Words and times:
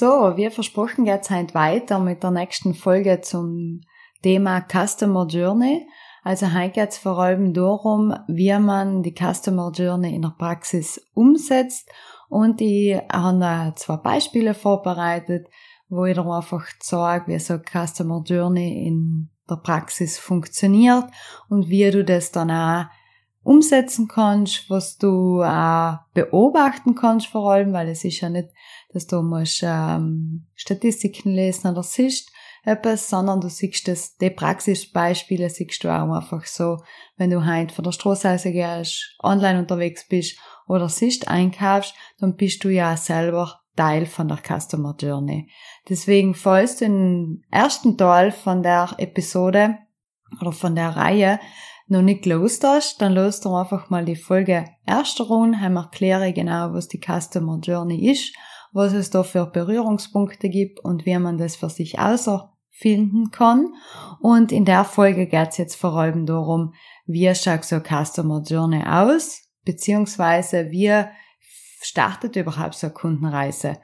So, 0.00 0.36
wie 0.36 0.48
versprochen 0.48 1.06
geht's 1.06 1.28
heute 1.28 1.54
weiter 1.54 1.98
mit 1.98 2.22
der 2.22 2.30
nächsten 2.30 2.72
Folge 2.72 3.20
zum 3.20 3.80
Thema 4.22 4.60
Customer 4.60 5.26
Journey. 5.26 5.88
Also 6.22 6.54
heute 6.54 6.70
geht's 6.70 6.98
vor 6.98 7.18
allem 7.18 7.52
darum, 7.52 8.14
wie 8.28 8.56
man 8.60 9.02
die 9.02 9.12
Customer 9.12 9.72
Journey 9.72 10.14
in 10.14 10.22
der 10.22 10.36
Praxis 10.38 11.04
umsetzt. 11.14 11.90
Und 12.28 12.60
ich 12.60 12.96
habe 13.12 13.72
zwei 13.74 13.96
Beispiele 13.96 14.54
vorbereitet, 14.54 15.48
wo 15.88 16.04
ich 16.04 16.14
dann 16.14 16.30
einfach 16.30 16.64
zeige, 16.78 17.26
wie 17.26 17.38
so 17.40 17.58
Customer 17.58 18.22
Journey 18.24 18.86
in 18.86 19.30
der 19.50 19.56
Praxis 19.56 20.16
funktioniert 20.16 21.06
und 21.48 21.70
wie 21.70 21.90
du 21.90 22.04
das 22.04 22.30
dann 22.30 22.52
auch 22.52 22.84
umsetzen 23.42 24.08
kannst, 24.08 24.68
was 24.68 24.98
du 24.98 25.42
auch 25.42 25.98
beobachten 26.12 26.94
kannst 26.94 27.28
vor 27.28 27.50
allem, 27.50 27.72
weil 27.72 27.88
es 27.88 28.04
ist 28.04 28.20
ja 28.20 28.28
nicht, 28.28 28.50
dass 28.92 29.06
du 29.06 29.22
musst 29.22 29.62
ähm, 29.62 30.46
Statistiken 30.54 31.32
lesen 31.32 31.70
oder 31.70 31.82
siehst 31.82 32.30
etwas, 32.64 33.08
sondern 33.08 33.40
du 33.40 33.48
siehst 33.48 33.88
das, 33.88 34.16
die 34.16 34.30
Praxisbeispiele 34.30 35.48
siehst 35.50 35.84
du 35.84 35.88
auch 35.88 36.12
einfach 36.12 36.44
so, 36.44 36.78
wenn 37.16 37.30
du 37.30 37.44
heim 37.44 37.68
von 37.68 37.84
der 37.84 37.92
Straße 37.92 38.52
gehst, 38.52 39.16
online 39.22 39.58
unterwegs 39.58 40.06
bist 40.08 40.38
oder 40.66 40.88
siehst, 40.88 41.28
einkaufst, 41.28 41.94
dann 42.18 42.36
bist 42.36 42.64
du 42.64 42.68
ja 42.68 42.96
selber 42.96 43.60
Teil 43.76 44.06
von 44.06 44.28
der 44.28 44.38
Customer 44.38 44.94
Journey. 44.98 45.48
Deswegen, 45.88 46.34
falls 46.34 46.76
du 46.76 46.86
den 46.86 47.44
ersten 47.50 47.96
Teil 47.96 48.32
von 48.32 48.62
der 48.62 48.94
Episode 48.98 49.78
oder 50.40 50.52
von 50.52 50.74
der 50.74 50.96
Reihe 50.96 51.38
noch 51.86 52.02
nicht 52.02 52.22
gelost 52.22 52.64
hast, 52.64 53.00
dann 53.00 53.12
löst 53.12 53.44
du 53.44 53.54
einfach 53.54 53.88
mal 53.88 54.04
die 54.04 54.16
Folge 54.16 54.66
erster 54.84 55.24
Runde, 55.24 55.60
heim 55.60 55.76
erkläre 55.76 56.32
genau, 56.32 56.74
was 56.74 56.88
die 56.88 57.00
Customer 57.00 57.58
Journey 57.62 58.10
ist, 58.10 58.34
was 58.78 58.92
es 58.92 59.10
da 59.10 59.24
für 59.24 59.44
Berührungspunkte 59.44 60.48
gibt 60.48 60.80
und 60.80 61.04
wie 61.04 61.18
man 61.18 61.36
das 61.36 61.56
für 61.56 61.68
sich 61.68 61.98
außerfinden 61.98 63.32
kann. 63.32 63.74
Und 64.20 64.52
in 64.52 64.64
der 64.64 64.84
Folge 64.84 65.26
geht 65.26 65.48
es 65.50 65.58
jetzt 65.58 65.74
vor 65.74 65.94
allem 65.94 66.24
darum, 66.24 66.72
wie 67.04 67.34
schaut 67.34 67.64
so 67.64 67.80
Customer 67.80 68.40
Journey 68.40 68.84
aus, 68.86 69.42
beziehungsweise 69.64 70.70
wie 70.70 71.04
startet 71.82 72.36
überhaupt 72.36 72.74
so 72.74 72.86
eine 72.86 72.94
Kundenreise. 72.94 73.78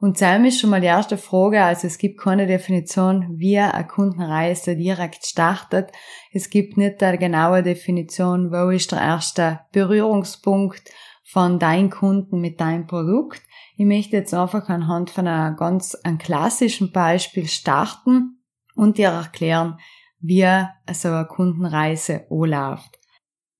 Und 0.00 0.18
Sam 0.18 0.44
ist 0.44 0.60
schon 0.60 0.68
mal 0.68 0.82
die 0.82 0.88
erste 0.88 1.16
Frage, 1.16 1.62
also 1.62 1.86
es 1.86 1.96
gibt 1.96 2.20
keine 2.20 2.46
Definition, 2.46 3.38
wie 3.38 3.58
eine 3.58 3.86
Kundenreise 3.86 4.76
direkt 4.76 5.24
startet. 5.24 5.92
Es 6.30 6.50
gibt 6.50 6.76
nicht 6.76 7.02
eine 7.02 7.16
genaue 7.16 7.62
Definition, 7.62 8.50
wo 8.50 8.68
ist 8.68 8.92
der 8.92 9.00
erste 9.00 9.60
Berührungspunkt 9.72 10.90
von 11.24 11.58
deinem 11.58 11.90
Kunden 11.90 12.40
mit 12.40 12.60
deinem 12.60 12.86
Produkt. 12.86 13.42
Ich 13.76 13.86
möchte 13.86 14.16
jetzt 14.16 14.34
einfach 14.34 14.68
anhand 14.68 15.10
von 15.10 15.26
einem 15.26 15.56
ganz 15.56 15.94
einem 15.94 16.18
klassischen 16.18 16.92
Beispiel 16.92 17.48
starten 17.48 18.44
und 18.76 18.98
dir 18.98 19.08
erklären, 19.08 19.78
wie 20.20 20.46
so 20.92 21.08
eine 21.08 21.26
Kundenreise 21.26 22.26
anläuft. 22.30 22.98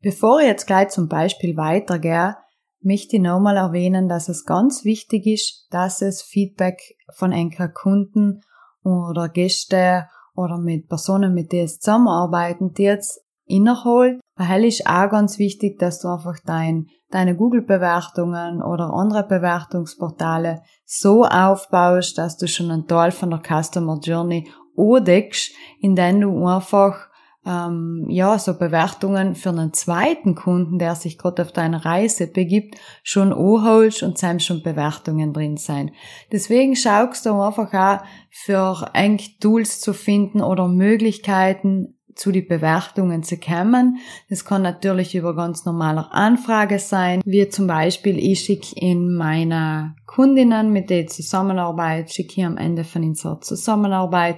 Bevor 0.01 0.41
ich 0.41 0.47
jetzt 0.47 0.67
gleich 0.67 0.91
zum 0.91 1.09
Beispiel 1.09 1.57
weitergehe, 1.57 2.37
möchte 2.83 3.17
ich 3.17 3.23
nochmal 3.23 3.57
erwähnen, 3.57 4.09
dass 4.09 4.29
es 4.29 4.45
ganz 4.45 4.85
wichtig 4.85 5.27
ist, 5.27 5.67
dass 5.71 6.03
es 6.03 6.23
Feedback 6.23 6.79
von 7.15 7.33
enker 7.33 7.69
Kunden 7.69 8.43
oder 8.83 9.31
Gäste 9.31 10.07
oder 10.35 10.59
mit 10.59 10.89
Personen, 10.89 11.33
mit 11.33 11.53
denen 11.53 11.65
es 11.65 11.81
zusammenarbeiten, 11.81 12.75
die 12.75 12.83
jetzt 12.83 13.24
innerholt. 13.47 14.21
Weil 14.37 14.65
ist 14.65 14.87
auch 14.87 15.11
ganz 15.11 15.39
wichtig, 15.39 15.79
dass 15.79 16.01
du 16.01 16.09
einfach 16.09 16.39
dein, 16.45 16.89
deine 17.11 17.37
Google-Bewertungen 17.37 18.63
oder 18.63 18.93
andere 18.93 19.25
Bewertungsportale 19.25 20.63
so 20.85 21.25
aufbaust, 21.25 22.19
dass 22.19 22.37
du 22.37 22.49
schon 22.49 22.71
einen 22.71 22.87
Teil 22.87 23.13
von 23.13 23.31
der 23.31 23.43
Customer 23.43 23.99
Journey 24.03 24.51
andeckst, 24.77 25.53
indem 25.81 26.21
du 26.21 26.47
einfach 26.47 27.09
ähm, 27.47 28.07
ja, 28.09 28.39
so 28.39 28.57
Bewertungen 28.59 29.35
für 29.35 29.51
einen 29.51 29.73
zweiten 29.73 30.35
Kunden, 30.35 30.79
der 30.79 30.95
sich 30.95 31.19
gerade 31.19 31.43
auf 31.43 31.53
deine 31.53 31.85
Reise 31.85 32.27
begibt, 32.27 32.77
schon 33.03 33.33
anholst 33.33 34.03
und 34.03 34.19
seinem 34.19 34.41
schon 34.41 34.63
Bewertungen 34.63 35.33
drin 35.33 35.57
sein. 35.57 35.91
Deswegen 36.33 36.75
schaust 36.75 37.27
du 37.27 37.41
einfach 37.41 37.73
auch 37.75 38.05
für 38.31 38.91
eng 38.95 39.21
Tools 39.41 39.81
zu 39.81 39.93
finden 39.93 40.41
oder 40.41 40.69
Möglichkeiten, 40.69 41.99
zu 42.15 42.33
die 42.33 42.43
Bewertungen 42.43 43.23
zu 43.23 43.39
kommen. 43.39 43.99
Das 44.29 44.45
kann 44.45 44.63
natürlich 44.63 45.15
über 45.15 45.35
ganz 45.35 45.65
normaler 45.65 46.13
Anfrage 46.13 46.79
sein, 46.79 47.21
wie 47.25 47.49
zum 47.49 47.67
Beispiel 47.67 48.19
ich 48.19 48.41
schicke 48.41 48.75
in 48.77 49.15
meiner 49.15 49.97
Kundinnen, 50.07 50.73
mit 50.73 50.91
denen 50.91 51.07
ich 51.07 51.13
zusammenarbeite, 51.13 52.13
schicke 52.13 52.41
ich 52.41 52.47
am 52.47 52.57
Ende 52.57 52.85
von 52.85 53.03
unserer 53.03 53.41
Zusammenarbeit 53.41 54.37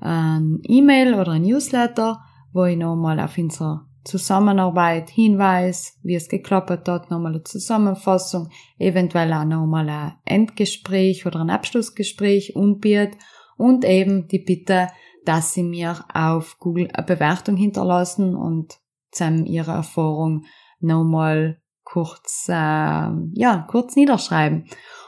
ein 0.00 0.60
E-Mail 0.64 1.14
oder 1.14 1.32
ein 1.32 1.42
Newsletter 1.42 2.20
wo 2.56 2.64
ich 2.64 2.78
nochmal 2.78 3.20
auf 3.20 3.36
unsere 3.36 3.82
Zusammenarbeit 4.04 5.10
hinweise, 5.10 5.92
wie 6.02 6.14
es 6.14 6.28
geklappt 6.28 6.88
hat, 6.88 7.10
nochmal 7.10 7.34
eine 7.34 7.44
Zusammenfassung, 7.44 8.48
eventuell 8.78 9.32
auch 9.34 9.44
nochmal 9.44 9.88
ein 9.90 10.12
Endgespräch 10.24 11.26
oder 11.26 11.40
ein 11.40 11.50
Abschlussgespräch 11.50 12.56
umbiet 12.56 13.10
und 13.58 13.84
eben 13.84 14.26
die 14.28 14.38
Bitte, 14.38 14.88
dass 15.26 15.52
sie 15.52 15.62
mir 15.62 16.04
auf 16.12 16.58
Google 16.58 16.88
eine 16.92 17.06
Bewertung 17.06 17.56
hinterlassen 17.56 18.34
und 18.34 18.78
zusammen 19.10 19.46
ihre 19.46 19.72
Erfahrung 19.72 20.44
nochmal 20.80 21.60
kurz, 21.84 22.48
äh, 22.48 22.52
ja, 22.52 23.66
kurz 23.68 23.96
niederschreiben. 23.96 24.66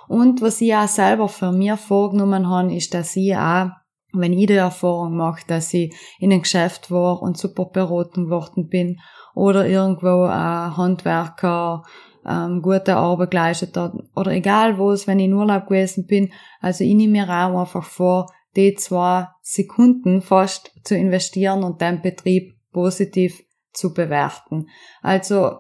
Und 0.09 0.41
was 0.41 0.61
ich 0.61 0.75
auch 0.75 0.89
selber 0.89 1.29
für 1.29 1.53
mir 1.53 1.77
vorgenommen 1.77 2.49
habe, 2.49 2.75
ist, 2.75 2.95
dass 2.95 3.17
ich 3.17 3.37
auch 3.37 3.71
wenn 4.13 4.33
ich 4.33 4.47
die 4.47 4.55
Erfahrung 4.55 5.17
mache, 5.17 5.43
dass 5.47 5.75
ich 5.75 5.95
in 6.19 6.33
einem 6.33 6.43
Geschäft 6.43 6.91
war 6.91 7.21
und 7.23 7.37
super 7.37 7.67
beraten 7.67 8.31
worden 8.31 8.69
bin 8.69 9.01
oder 9.35 9.67
irgendwo 9.67 10.25
ein 10.25 10.77
Handwerker 10.77 11.83
ähm, 12.27 12.63
gute 12.63 12.97
Arbeit 12.97 13.31
geleistet 13.31 13.77
hat 13.77 13.93
oder 14.17 14.33
egal 14.33 14.79
wo 14.79 14.91
es, 14.93 15.07
wenn 15.07 15.19
ich 15.19 15.27
in 15.27 15.35
Urlaub 15.35 15.67
gewesen 15.67 16.07
bin, 16.07 16.33
also 16.61 16.85
ich 16.85 16.95
nehme 16.95 17.13
mir 17.13 17.25
auch 17.25 17.61
einfach 17.61 17.85
vor, 17.85 18.27
die 18.57 18.75
zwei 18.75 19.29
Sekunden 19.43 20.23
fast 20.23 20.73
zu 20.85 20.97
investieren 20.97 21.65
und 21.65 21.81
den 21.81 22.03
Betrieb 22.03 22.55
positiv 22.73 23.43
zu 23.73 23.95
bewerten. 23.95 24.69
Also 25.03 25.59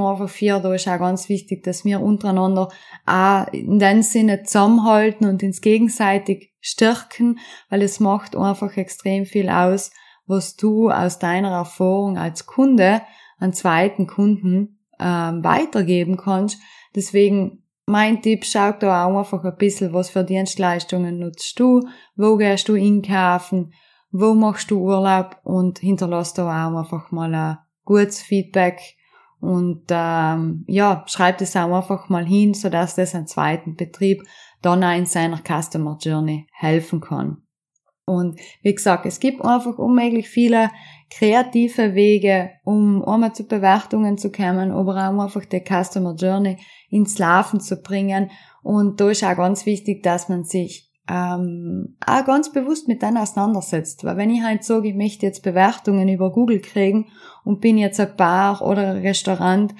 einfach 0.00 0.28
vier, 0.28 0.60
da 0.60 0.72
ist 0.74 0.88
auch 0.88 0.98
ganz 0.98 1.28
wichtig, 1.28 1.64
dass 1.64 1.84
wir 1.84 2.00
untereinander 2.00 2.68
auch 3.04 3.46
in 3.52 3.78
dem 3.78 4.02
Sinne 4.02 4.44
zusammenhalten 4.44 5.26
und 5.26 5.42
uns 5.42 5.60
gegenseitig 5.60 6.52
stärken, 6.60 7.38
weil 7.68 7.82
es 7.82 8.00
macht 8.00 8.36
einfach 8.36 8.76
extrem 8.76 9.26
viel 9.26 9.48
aus, 9.48 9.90
was 10.26 10.56
du 10.56 10.90
aus 10.90 11.18
deiner 11.18 11.50
Erfahrung 11.50 12.18
als 12.18 12.46
Kunde 12.46 13.02
an 13.38 13.52
zweiten 13.52 14.06
Kunden 14.06 14.78
ähm, 14.98 15.44
weitergeben 15.44 16.16
kannst. 16.16 16.60
Deswegen 16.94 17.62
mein 17.86 18.20
Tipp, 18.20 18.44
schau 18.44 18.72
da 18.72 19.06
auch 19.06 19.18
einfach 19.18 19.44
ein 19.44 19.56
bisschen, 19.56 19.92
was 19.92 20.10
für 20.10 20.24
Dienstleistungen 20.24 21.18
nutzt 21.18 21.58
du, 21.58 21.80
wo 22.16 22.36
gehst 22.36 22.68
du 22.68 22.74
einkaufen, 22.74 23.72
wo 24.10 24.34
machst 24.34 24.70
du 24.70 24.80
Urlaub 24.80 25.36
und 25.44 25.78
hinterlass 25.78 26.34
da 26.34 26.44
auch 26.68 26.76
einfach 26.76 27.10
mal 27.12 27.34
ein 27.34 27.58
gutes 27.84 28.20
Feedback 28.22 28.80
und 29.40 29.84
ähm, 29.90 30.64
ja, 30.66 31.04
schreib 31.06 31.38
das 31.38 31.56
auch 31.56 31.72
einfach 31.72 32.08
mal 32.08 32.26
hin, 32.26 32.54
sodass 32.54 32.96
das 32.96 33.14
einen 33.14 33.26
zweiten 33.26 33.76
Betrieb 33.76 34.22
dann 34.62 34.82
auch 34.82 34.96
in 34.96 35.06
seiner 35.06 35.38
Customer 35.38 35.96
Journey 36.00 36.46
helfen 36.52 37.00
kann. 37.00 37.45
Und 38.06 38.38
wie 38.62 38.74
gesagt, 38.74 39.04
es 39.04 39.18
gibt 39.18 39.44
einfach 39.44 39.78
unmöglich 39.78 40.28
viele 40.28 40.70
kreative 41.10 41.94
Wege, 41.94 42.50
um 42.64 43.04
einmal 43.04 43.34
zu 43.34 43.44
Bewertungen 43.44 44.16
zu 44.16 44.30
kommen, 44.30 44.70
aber 44.70 44.92
auch 44.92 45.18
einfach 45.18 45.44
die 45.44 45.60
Customer 45.60 46.14
Journey 46.14 46.58
ins 46.88 47.18
Laufen 47.18 47.60
zu 47.60 47.76
bringen. 47.76 48.30
Und 48.62 49.00
da 49.00 49.10
ist 49.10 49.24
auch 49.24 49.36
ganz 49.36 49.66
wichtig, 49.66 50.04
dass 50.04 50.28
man 50.28 50.44
sich 50.44 50.88
ähm, 51.08 51.96
auch 52.04 52.24
ganz 52.24 52.52
bewusst 52.52 52.86
mit 52.86 53.02
denen 53.02 53.16
auseinandersetzt. 53.16 54.04
Weil 54.04 54.16
wenn 54.16 54.30
ich 54.30 54.42
halt 54.42 54.62
sage, 54.62 54.88
ich 54.88 54.94
möchte 54.94 55.26
jetzt 55.26 55.42
Bewertungen 55.42 56.08
über 56.08 56.30
Google 56.30 56.60
kriegen 56.60 57.08
und 57.44 57.60
bin 57.60 57.76
jetzt 57.76 57.98
ein 57.98 58.16
Bar 58.16 58.62
oder 58.62 58.90
ein 58.90 58.98
Restaurant, 58.98 59.74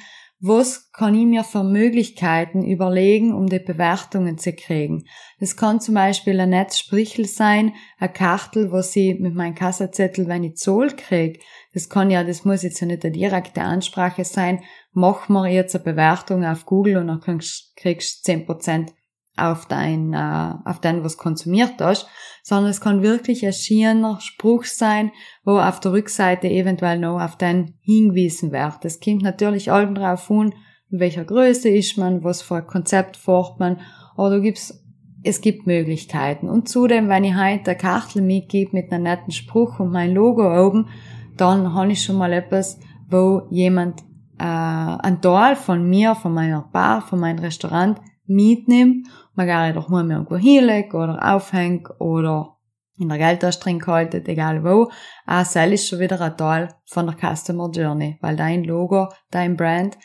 was 0.47 0.91
kann 0.93 1.15
ich 1.15 1.27
mir 1.27 1.45
für 1.45 1.65
Möglichkeiten 1.65 2.65
überlegen, 2.65 3.35
um 3.35 3.47
die 3.47 3.59
Bewertungen 3.59 4.39
zu 4.39 4.53
kriegen. 4.53 5.05
Das 5.41 5.57
kann 5.57 5.81
zum 5.81 5.95
Beispiel 5.95 6.39
ein 6.41 6.51
Netzsprichel 6.51 7.27
sein, 7.27 7.75
ein 7.99 8.13
Kartel, 8.13 8.73
was 8.73 8.95
ich 8.97 9.19
mit 9.19 9.35
meinem 9.35 9.55
Kassazettel, 9.55 10.29
wenn 10.29 10.45
ich 10.45 10.57
Zoll 10.57 10.91
kriege. 10.97 11.41
Das 11.75 11.89
kann 11.89 12.11
ja, 12.11 12.25
das 12.25 12.45
muss 12.45 12.63
jetzt 12.63 12.81
ja 12.81 12.87
nicht 12.87 13.05
eine 13.05 13.13
direkte 13.13 13.63
Ansprache 13.63 14.25
sein. 14.25 14.63
Mach 14.93 15.29
mir 15.29 15.49
jetzt 15.49 15.75
eine 15.75 15.85
Bewertung 15.85 16.45
auf 16.45 16.65
Google 16.65 16.97
und 16.97 17.09
dann 17.09 17.21
kriegst 17.21 18.27
du 18.27 18.33
10% 18.33 18.89
auf 19.37 19.67
dein, 19.67 20.13
äh, 20.13 20.55
auf 20.65 20.81
dein, 20.81 21.05
was 21.05 21.19
konsumiert 21.19 21.75
hast, 21.81 22.09
sondern 22.43 22.71
es 22.71 22.81
kann 22.81 23.03
wirklich 23.03 23.45
ein 23.45 23.53
schiener 23.53 24.21
Spruch 24.21 24.65
sein, 24.65 25.13
wo 25.45 25.59
auf 25.59 25.81
der 25.81 25.93
Rückseite 25.93 26.49
eventuell 26.49 26.99
noch 26.99 27.21
auf 27.21 27.37
dein 27.37 27.75
hingewiesen 27.81 28.53
wird. 28.53 28.85
Es 28.85 29.01
kommt 29.01 29.23
natürlich 29.23 29.71
allem 29.71 29.95
drauf 29.95 30.31
an, 30.31 30.55
in 30.91 31.01
welcher 31.01 31.25
Größe 31.25 31.69
ist 31.69 31.99
man, 31.99 32.23
was 32.23 32.43
für 32.43 32.57
ein 32.57 32.67
Konzept 32.67 33.17
fährt 33.17 33.59
man, 33.59 33.81
oder 34.17 34.41
gibt's, 34.41 34.83
es 35.23 35.41
gibt 35.41 35.67
Möglichkeiten. 35.67 36.49
Und 36.49 36.69
zudem, 36.69 37.09
wenn 37.09 37.25
ich 37.25 37.35
heute 37.35 37.71
eine 37.71 37.77
Kachel 37.77 38.23
mitgebe 38.23 38.71
mit 38.73 38.93
einem 38.93 39.03
netten 39.03 39.33
Spruch 39.33 39.81
und 39.81 39.91
mein 39.91 40.15
Logo 40.15 40.67
oben, 40.67 40.89
dann 41.37 41.75
habe 41.75 41.93
ich 41.93 42.03
schon 42.03 42.17
mal 42.17 42.33
etwas, 42.33 42.79
wo 43.11 43.43
jemand 43.51 44.01
äh, 44.39 44.45
ein 44.45 45.21
Teil 45.21 45.57
von 45.57 45.89
mir, 45.89 46.15
von 46.15 46.33
meiner 46.33 46.63
Bar, 46.73 47.03
von 47.03 47.19
meinem 47.19 47.41
Restaurant 47.41 48.01
mitnimmt 48.27 49.09
magari 49.37 49.73
doch 49.73 49.89
mal 49.89 50.11
irgendwo 50.11 50.37
hinlegt 50.37 50.95
oder 50.95 51.35
aufhängt 51.35 51.89
oder 52.01 52.57
in 52.99 53.11
der 53.11 53.19
Geldtasche 53.19 53.61
drin 53.61 53.79
gehalten, 53.79 54.25
egal 54.27 54.65
wo. 54.65 54.91
Auch 55.27 55.45
das 55.45 55.55
ist 55.55 55.89
schon 55.89 56.01
wieder 56.01 56.21
ein 56.21 56.37
Teil 56.37 56.75
von 56.87 57.07
der 57.07 57.17
Customer 57.17 57.71
Journey, 57.71 58.17
weil 58.23 58.37
dein 58.37 58.65
Logo, 58.65 59.09
dein 59.31 59.57
Brand 59.57 59.99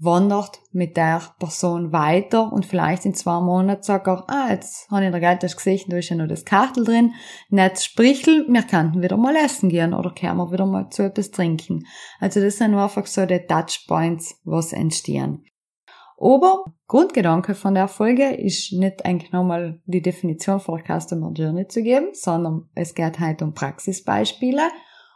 wandert 0.00 0.60
mit 0.70 0.96
der 0.96 1.20
Person 1.40 1.92
weiter 1.92 2.52
und 2.52 2.64
vielleicht 2.64 3.04
in 3.04 3.14
zwei 3.14 3.40
Monaten 3.40 3.82
sagt 3.82 4.06
er, 4.06 4.24
ah, 4.28 4.48
jetzt 4.50 4.88
habe 4.90 5.02
ich 5.02 5.06
in 5.06 5.12
der 5.12 5.20
Geldtasche 5.20 5.56
gesehen, 5.56 5.84
da 5.88 5.96
ist 5.96 6.08
ja 6.08 6.16
nur 6.16 6.28
das 6.28 6.44
Kartel 6.44 6.84
drin, 6.84 7.14
nicht 7.50 7.82
Sprichel, 7.82 8.46
wir 8.48 8.62
könnten 8.62 9.02
wieder 9.02 9.16
mal 9.16 9.34
essen 9.34 9.68
gehen 9.68 9.92
oder 9.92 10.12
können 10.12 10.36
wir 10.36 10.52
wieder 10.52 10.66
mal 10.66 10.88
zu 10.88 11.02
etwas 11.02 11.32
trinken. 11.32 11.84
Also 12.20 12.40
das 12.40 12.58
sind 12.58 12.76
einfach 12.76 13.06
so 13.06 13.26
die 13.26 13.44
Touchpoints, 13.46 14.40
was 14.44 14.72
entstehen. 14.72 15.44
Aber 16.20 16.64
Grundgedanke 16.88 17.54
von 17.54 17.74
der 17.74 17.86
Folge 17.86 18.34
ist 18.34 18.72
nicht 18.72 19.04
eigentlich 19.04 19.30
nochmal 19.30 19.80
die 19.86 20.02
Definition 20.02 20.58
von 20.58 20.82
Customer 20.82 21.30
Journey 21.32 21.68
zu 21.68 21.82
geben, 21.82 22.08
sondern 22.12 22.68
es 22.74 22.94
geht 22.94 23.20
halt 23.20 23.40
um 23.42 23.54
Praxisbeispiele. 23.54 24.62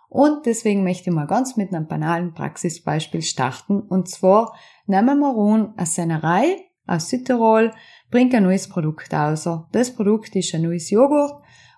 Und 0.08 0.46
deswegen 0.46 0.84
möchte 0.84 1.10
ich 1.10 1.16
mal 1.16 1.26
ganz 1.26 1.56
mit 1.56 1.72
einem 1.72 1.88
banalen 1.88 2.34
Praxisbeispiel 2.34 3.22
starten. 3.22 3.80
Und 3.80 4.08
zwar 4.08 4.54
nehmen 4.86 5.18
wir 5.18 5.36
an, 5.36 5.72
eine 5.76 5.86
Sennerei 5.86 6.56
aus 6.86 7.08
Südtirol 7.08 7.72
bringt 8.10 8.34
ein 8.34 8.42
neues 8.42 8.68
Produkt 8.68 9.14
aus. 9.14 9.48
Das 9.72 9.94
Produkt 9.94 10.36
ist 10.36 10.54
ein 10.54 10.62
neues 10.62 10.90
Joghurt, 10.90 11.32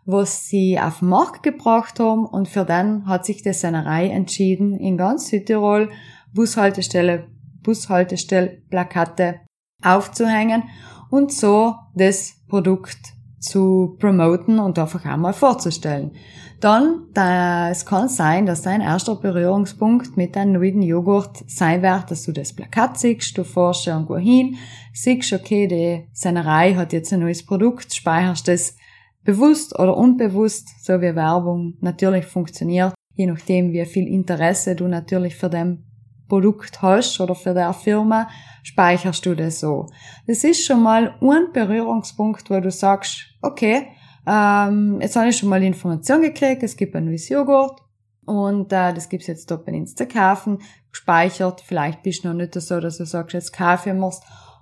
was 0.05 0.47
sie 0.47 0.79
auf 0.81 0.99
den 0.99 1.09
Markt 1.09 1.43
gebracht 1.43 2.01
haben 2.01 2.27
und 2.27 2.49
für 2.49 2.65
den 2.65 3.07
hat 3.07 3.25
sich 3.25 3.43
die 3.43 3.53
Sennerei 3.53 4.09
entschieden, 4.09 4.75
in 4.79 4.97
ganz 4.97 5.29
Südtirol 5.29 5.91
Bushaltestelle 6.33 7.29
Bushaltestellplakate 7.65 9.41
aufzuhängen 9.83 10.65
und 11.11 11.33
so 11.33 11.75
das 11.95 12.35
Produkt 12.49 12.99
zu 13.41 13.97
promoten 13.99 14.59
und 14.59 14.79
einfach 14.79 15.05
einmal 15.05 15.33
vorzustellen. 15.33 16.13
Dann, 16.61 17.09
da, 17.13 17.71
es 17.71 17.85
kann 17.85 18.09
sein, 18.09 18.47
dass 18.47 18.63
dein 18.63 18.81
erster 18.81 19.17
Berührungspunkt 19.17 20.17
mit 20.17 20.35
deinem 20.35 20.53
neuen 20.53 20.83
Joghurt 20.83 21.45
sein 21.47 21.83
wird, 21.83 22.11
dass 22.11 22.23
du 22.25 22.33
das 22.33 22.55
Plakat 22.55 22.99
siehst, 22.99 23.37
du 23.37 23.45
fährst 23.45 23.87
irgendwo 23.87 24.17
hin, 24.17 24.57
siehst, 24.95 25.33
okay, 25.33 25.67
die 25.67 26.09
Sennerei 26.13 26.75
hat 26.75 26.95
jetzt 26.95 27.13
ein 27.13 27.21
neues 27.21 27.45
Produkt, 27.45 27.93
speicherst 27.93 28.49
es 28.49 28.77
bewusst 29.25 29.79
oder 29.79 29.97
unbewusst, 29.97 30.69
so 30.83 31.01
wie 31.01 31.15
Werbung 31.15 31.75
natürlich 31.81 32.25
funktioniert, 32.25 32.95
je 33.15 33.27
nachdem, 33.27 33.73
wie 33.73 33.85
viel 33.85 34.07
Interesse 34.07 34.75
du 34.75 34.89
natürlich 34.89 35.37
für 35.37 35.51
den 35.51 35.84
Produkt 36.29 36.81
hast 36.83 37.21
oder 37.21 37.35
für 37.35 37.55
der 37.55 37.73
Firma, 37.73 38.29
speicherst 38.63 39.25
du 39.27 39.35
das 39.35 39.61
so. 39.61 39.87
Das 40.27 40.45
ist 40.45 40.65
schon 40.65 40.83
mal 40.83 41.15
ein 41.21 41.53
Berührungspunkt, 41.53 42.51
wo 42.51 42.61
du 42.61 42.71
sagst, 42.71 43.27
okay, 43.43 43.89
ähm, 44.27 45.01
jetzt 45.01 45.17
habe 45.17 45.29
ich 45.29 45.37
schon 45.37 45.49
mal 45.49 45.63
Information 45.63 46.23
gekriegt, 46.23 46.63
es 46.63 46.77
gibt 46.77 46.97
ein 46.97 47.05
neues 47.05 47.29
Joghurt 47.29 47.81
und 48.25 48.73
äh, 48.73 48.95
das 48.95 49.09
gibt's 49.09 49.27
jetzt 49.27 49.51
dort 49.51 49.67
bei 49.67 49.85
kaufen, 50.07 50.59
gespeichert, 50.91 51.61
vielleicht 51.61 52.03
bist 52.03 52.25
du 52.25 52.29
noch 52.29 52.35
nicht 52.35 52.55
so, 52.55 52.81
dass 52.81 52.99
du 52.99 53.05
sagst, 53.05 53.35
jetzt 53.35 53.53
kaufe 53.53 53.91
ich 53.91 53.95
mir's, 53.95 54.21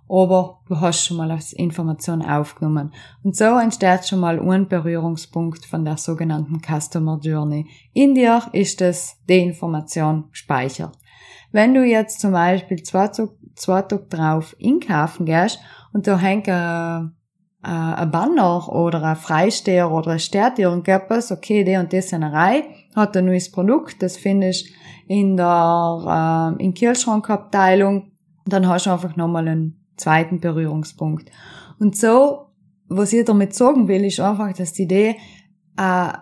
aber 0.08 0.60
du 0.68 0.80
hast 0.80 1.06
schon 1.06 1.16
mal 1.16 1.30
als 1.30 1.52
Information 1.52 2.22
aufgenommen. 2.22 2.92
Und 3.22 3.36
so 3.36 3.56
entsteht 3.58 4.06
schon 4.06 4.20
mal 4.20 4.40
ein 4.40 4.68
Berührungspunkt 4.68 5.64
von 5.64 5.84
der 5.84 5.96
sogenannten 5.96 6.60
Customer 6.60 7.18
Journey. 7.22 7.66
In 7.94 8.14
dir 8.14 8.42
ist 8.52 8.82
es 8.82 9.16
die 9.28 9.38
Information 9.38 10.28
gespeichert. 10.30 10.98
Wenn 11.52 11.74
du 11.74 11.84
jetzt 11.84 12.20
zum 12.20 12.32
Beispiel 12.32 12.82
zwei, 12.82 13.08
zwei 13.08 13.82
Tage 13.82 14.06
drauf 14.08 14.56
einkaufen 14.62 15.26
gehst 15.26 15.60
und 15.92 16.06
da 16.06 16.18
hängt 16.18 16.48
ein, 16.48 17.12
ein 17.60 18.10
Banner 18.10 18.68
oder 18.72 19.02
ein 19.04 19.16
Freisteher 19.16 19.90
oder 19.90 20.12
ein 20.12 20.18
steht 20.18 20.58
irgendetwas, 20.58 21.30
okay, 21.30 21.62
die 21.62 21.76
und 21.76 21.92
die 21.92 22.00
Sennerei 22.00 22.64
hat 22.96 23.16
ein 23.16 23.26
neues 23.26 23.52
Produkt, 23.52 24.02
das 24.02 24.16
findest 24.16 24.66
in 25.06 25.36
der 25.36 26.56
äh, 26.58 26.64
in 26.64 26.74
Kühlschrankabteilung, 26.74 28.12
dann 28.46 28.66
hast 28.66 28.86
du 28.86 28.90
einfach 28.90 29.16
nochmal 29.16 29.46
einen 29.46 29.84
zweiten 29.96 30.40
Berührungspunkt. 30.40 31.30
Und 31.78 31.96
so, 31.96 32.46
was 32.88 33.12
ich 33.12 33.24
damit 33.24 33.54
sagen 33.54 33.88
will, 33.88 34.04
ist 34.04 34.20
einfach, 34.20 34.52
dass 34.52 34.72
die 34.72 34.84
Idee 34.84 35.16
äh, 35.76 36.12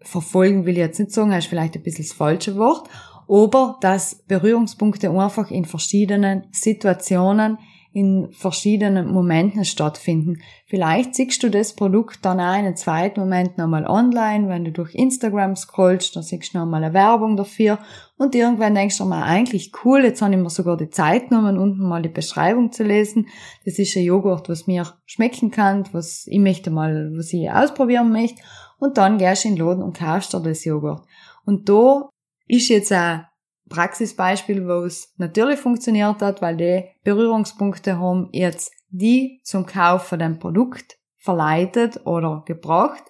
verfolgen 0.00 0.64
will 0.64 0.74
ich 0.74 0.78
jetzt 0.78 0.98
nicht 0.98 1.12
sagen, 1.12 1.32
ist 1.32 1.48
vielleicht 1.48 1.74
ein 1.76 1.82
bisschen 1.82 2.04
das 2.06 2.12
falsche 2.12 2.56
Wort, 2.56 2.88
aber 3.28 3.78
dass 3.80 4.22
Berührungspunkte 4.26 5.10
einfach 5.10 5.50
in 5.50 5.64
verschiedenen 5.64 6.44
Situationen, 6.52 7.58
in 7.92 8.30
verschiedenen 8.30 9.10
Momenten 9.10 9.64
stattfinden. 9.64 10.42
Vielleicht 10.66 11.14
siehst 11.14 11.42
du 11.42 11.48
das 11.48 11.74
Produkt 11.74 12.26
dann 12.26 12.40
auch 12.40 12.52
in 12.52 12.66
einem 12.66 12.76
zweiten 12.76 13.20
Moment 13.20 13.56
nochmal 13.56 13.86
online, 13.86 14.48
wenn 14.48 14.66
du 14.66 14.70
durch 14.70 14.94
Instagram 14.94 15.56
scrollst, 15.56 16.14
dann 16.14 16.22
siehst 16.22 16.52
du 16.52 16.58
nochmal 16.58 16.84
eine 16.84 16.92
Werbung 16.92 17.38
dafür 17.38 17.78
und 18.18 18.34
irgendwann 18.34 18.74
denkst 18.74 18.98
du 18.98 19.06
mal, 19.06 19.22
eigentlich 19.22 19.72
cool, 19.82 20.04
jetzt 20.04 20.20
habe 20.20 20.34
ich 20.34 20.40
mir 20.40 20.50
sogar 20.50 20.76
die 20.76 20.90
Zeit 20.90 21.30
genommen, 21.30 21.58
unten 21.58 21.88
mal 21.88 22.02
die 22.02 22.10
Beschreibung 22.10 22.70
zu 22.70 22.84
lesen. 22.84 23.28
Das 23.64 23.78
ist 23.78 23.96
ein 23.96 24.04
Joghurt, 24.04 24.50
was 24.50 24.66
mir 24.66 24.86
schmecken 25.06 25.50
kann, 25.50 25.88
was 25.92 26.26
ich 26.26 26.38
möchte 26.38 26.70
mal, 26.70 27.12
was 27.16 27.32
ich 27.32 27.50
ausprobieren 27.50 28.12
möchte. 28.12 28.42
Und 28.78 28.98
dann 28.98 29.16
gehst 29.16 29.44
du 29.44 29.48
in 29.48 29.56
den 29.56 29.64
Laden 29.64 29.82
und 29.82 29.96
kaufst 29.96 30.34
dir 30.34 30.40
das 30.40 30.66
Joghurt. 30.66 31.00
Und 31.46 31.68
da 31.70 32.10
ist 32.46 32.68
jetzt 32.68 32.92
ein 32.92 33.26
Praxisbeispiel, 33.68 34.66
wo 34.66 34.84
es 34.84 35.12
natürlich 35.16 35.58
funktioniert 35.58 36.22
hat, 36.22 36.40
weil 36.40 36.56
die 36.56 36.84
Berührungspunkte 37.02 37.98
haben 37.98 38.28
jetzt 38.32 38.72
die 38.88 39.40
zum 39.44 39.66
Kauf 39.66 40.04
von 40.04 40.18
dem 40.18 40.38
Produkt 40.38 40.96
verleitet 41.16 42.06
oder 42.06 42.44
gebracht 42.46 43.02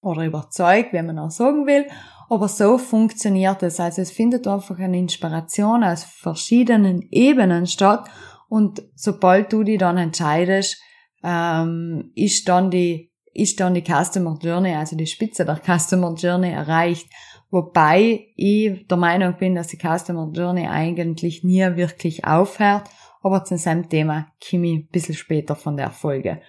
oder 0.00 0.24
überzeugt, 0.24 0.92
wenn 0.92 1.06
man 1.06 1.18
auch 1.18 1.30
sagen 1.30 1.66
will. 1.66 1.86
Aber 2.28 2.46
so 2.46 2.78
funktioniert 2.78 3.62
es. 3.62 3.80
Also 3.80 4.02
es 4.02 4.12
findet 4.12 4.46
einfach 4.46 4.78
eine 4.78 4.98
Inspiration 4.98 5.82
aus 5.82 6.04
verschiedenen 6.04 7.02
Ebenen 7.10 7.66
statt. 7.66 8.08
Und 8.48 8.82
sobald 8.94 9.52
du 9.52 9.64
die 9.64 9.78
dann 9.78 9.96
entscheidest, 9.96 10.80
ähm, 11.24 12.12
ist 12.14 12.48
dann 12.48 12.70
die, 12.70 13.12
ist 13.34 13.58
dann 13.60 13.74
die 13.74 13.82
Customer 13.82 14.38
Journey, 14.40 14.74
also 14.74 14.94
die 14.94 15.06
Spitze 15.06 15.44
der 15.44 15.60
Customer 15.60 16.14
Journey 16.14 16.52
erreicht 16.52 17.08
Wobei 17.50 18.26
ich 18.36 18.86
der 18.86 18.96
Meinung 18.96 19.36
bin, 19.38 19.54
dass 19.54 19.68
die 19.68 19.78
Customer 19.78 20.30
Journey 20.32 20.66
eigentlich 20.66 21.44
nie 21.44 21.64
wirklich 21.76 22.24
aufhört. 22.24 22.84
Aber 23.22 23.44
zu 23.44 23.54
diesem 23.54 23.88
Thema 23.88 24.28
ich 24.40 24.52
ein 24.52 24.88
bisschen 24.88 25.14
später 25.14 25.56
von 25.56 25.76
der 25.76 25.90
Folge. 25.90 26.40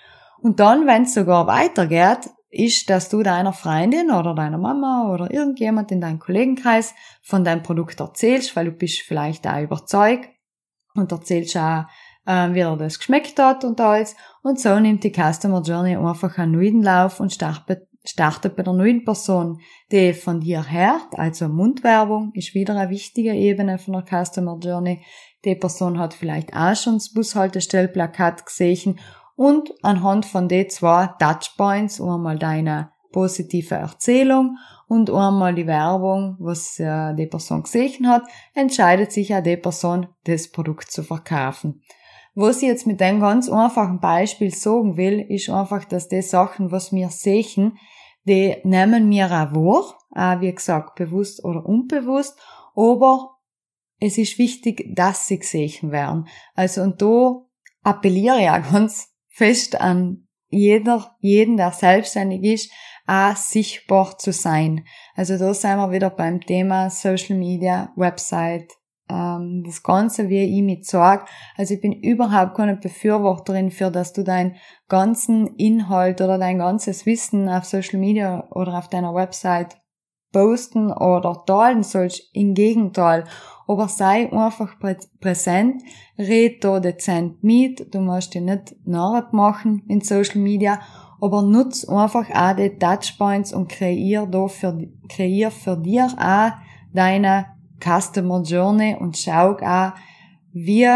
Und 0.41 0.60
dann, 0.60 0.88
wenn 0.88 1.03
es 1.03 1.13
sogar 1.13 1.48
weitergeht, 1.48 2.29
ist, 2.50 2.89
dass 2.89 3.10
du 3.10 3.22
deiner 3.22 3.53
Freundin 3.53 4.12
oder 4.12 4.34
deiner 4.34 4.58
Mama 4.58 5.12
oder 5.13 5.32
irgendjemand 5.32 5.91
in 5.91 6.01
deinem 6.01 6.20
Kollegenkreis 6.20 6.96
von 7.22 7.44
deinem 7.44 7.63
Produkt 7.63 8.00
erzählst, 8.00 8.56
weil 8.56 8.65
du 8.65 8.72
bist 8.72 9.01
vielleicht 9.01 9.48
auch 9.48 9.62
überzeugt 9.62 10.29
und 10.96 11.12
erzählst 11.12 11.56
auch, 11.58 11.86
äh, 12.25 12.53
wie 12.53 12.62
er 12.62 12.75
das 12.75 12.98
geschmeckt 12.98 13.38
hat 13.39 13.63
und 13.63 13.79
alles. 13.79 14.15
Und 14.41 14.60
so 14.60 14.79
nimmt 14.79 15.03
die 15.03 15.13
Customer 15.13 15.62
Journey 15.62 15.96
einfach 15.96 16.38
einen 16.38 16.53
neuen 16.53 16.82
Lauf 16.82 17.20
und 17.20 17.34
startet, 17.34 17.88
startet 18.10 18.56
bei 18.56 18.63
der 18.63 18.74
neuen 18.74 19.06
Person, 19.06 19.60
die 19.92 20.13
von 20.13 20.42
dir 20.42 20.70
hört, 20.70 21.18
also 21.18 21.48
Mundwerbung 21.48 22.32
ist 22.34 22.54
wieder 22.54 22.75
eine 22.75 22.89
wichtige 22.89 23.34
Ebene 23.34 23.78
von 23.78 23.94
der 23.94 24.04
Customer 24.04 24.58
Journey. 24.60 25.01
Die 25.46 25.56
Person 25.56 26.00
hat 26.00 26.13
vielleicht 26.13 26.54
auch 26.54 26.75
schon 26.75 26.96
das 26.96 27.13
Bushaltestellplakat 27.13 28.46
gesehen 28.46 29.00
und 29.36 29.74
anhand 29.84 30.25
von 30.25 30.50
den 30.50 30.70
zwei 30.70 31.08
Touchpoints 31.20 32.01
einmal 32.01 32.38
deine 32.38 32.92
positive 33.12 33.75
Erzählung 33.75 34.58
und 34.88 35.10
einmal 35.10 35.56
die 35.56 35.68
Werbung, 35.68 36.36
was 36.39 36.80
äh, 36.80 37.13
die 37.16 37.28
Person 37.28 37.63
gesehen 37.63 38.08
hat, 38.08 38.24
entscheidet 38.54 39.12
sich 39.12 39.30
ja 39.30 39.42
die 39.42 39.58
Person, 39.58 40.08
das 40.25 40.51
Produkt 40.51 40.92
zu 40.92 41.04
verkaufen. 41.04 41.82
Was 42.36 42.62
ich 42.62 42.68
jetzt 42.68 42.88
mit 42.88 43.00
dem 43.00 43.20
ganz 43.20 43.50
einfachen 43.50 44.00
Beispiel 44.00 44.54
sagen 44.54 44.98
will, 44.98 45.20
ist 45.20 45.50
einfach, 45.50 45.86
dass 45.86 46.08
die 46.08 46.22
Sachen, 46.22 46.72
was 46.72 46.92
wir 46.92 47.10
sehen, 47.10 47.78
die 48.30 48.58
nehmen 48.64 49.10
wir 49.10 49.26
auch 49.26 49.54
wahr, 49.54 49.96
auch 50.12 50.42
wie 50.42 50.54
gesagt, 50.54 50.96
bewusst 50.96 51.44
oder 51.44 51.66
unbewusst, 51.66 52.40
aber 52.76 53.38
es 54.00 54.18
ist 54.18 54.38
wichtig, 54.38 54.96
dass 54.96 55.28
sie 55.28 55.40
gesehen 55.40 55.92
werden. 55.92 56.28
Also, 56.54 56.82
und 56.82 57.02
da 57.02 57.42
appelliere 57.84 58.42
ich 58.42 58.50
auch 58.50 58.72
ganz 58.72 59.10
fest 59.28 59.80
an 59.80 60.28
jeder, 60.50 61.16
jeden, 61.20 61.58
der 61.58 61.72
selbstständig 61.72 62.44
ist, 62.44 62.72
auch 63.06 63.36
sichtbar 63.36 64.18
zu 64.18 64.32
sein. 64.32 64.86
Also 65.16 65.38
da 65.38 65.54
sind 65.54 65.78
wir 65.78 65.92
wieder 65.92 66.10
beim 66.10 66.42
Thema 66.42 66.90
Social 66.90 67.38
Media, 67.38 67.92
Website, 67.96 68.74
ähm, 69.10 69.63
das 69.66 69.84
Ganze, 69.84 70.30
wie 70.30 70.44
ich 70.44 70.63
mit 70.63 70.86
sage. 70.86 71.25
Also 71.58 71.74
ich 71.74 71.82
bin 71.82 71.94
überhaupt 71.94 72.56
keine 72.56 72.75
Befürworterin 72.75 73.72
für, 73.72 73.92
dass 73.92 74.13
du 74.13 74.24
deinen 74.24 74.56
ganzen 74.88 75.56
Inhalt 75.56 76.22
oder 76.22 76.38
dein 76.38 76.60
ganzes 76.60 77.06
Wissen 77.06 77.50
auf 77.50 77.66
Social 77.66 78.00
Media 78.00 78.48
oder 78.51 78.78
auf 78.78 78.88
deiner 78.88 79.13
Website 79.13 79.78
posten 80.32 80.92
oder 80.92 81.44
teilen 81.46 81.84
sollst. 81.84 82.30
Im 82.34 82.54
Gegenteil 82.54 83.25
aber 83.70 83.88
sei 83.88 84.34
einfach 84.34 84.80
prä 84.80 84.98
präsent, 85.20 85.84
red 86.18 86.63
da 86.63 86.80
dezent 86.80 87.44
mit, 87.44 87.94
du 87.94 88.00
musst 88.00 88.34
dich 88.34 88.42
nicht 88.42 88.75
machen 89.32 89.84
in 89.88 90.01
Social 90.01 90.42
Media, 90.42 90.80
aber 91.22 91.44
nutz 91.44 91.88
einfach 91.88 92.28
auch 92.32 92.56
die 92.56 92.80
Touchpoints 92.80 93.54
und 93.54 93.70
kreier 93.70 94.25
da 94.25 94.48
für, 94.48 94.75
kreier 95.08 95.51
für 95.51 95.78
dir 95.78 96.08
auch 96.18 96.51
deine 96.94 97.59
Customer 97.84 98.42
Journey 98.42 98.96
und 99.00 99.18
schau 99.18 99.58
auch, 99.58 99.92
wie 100.54 100.90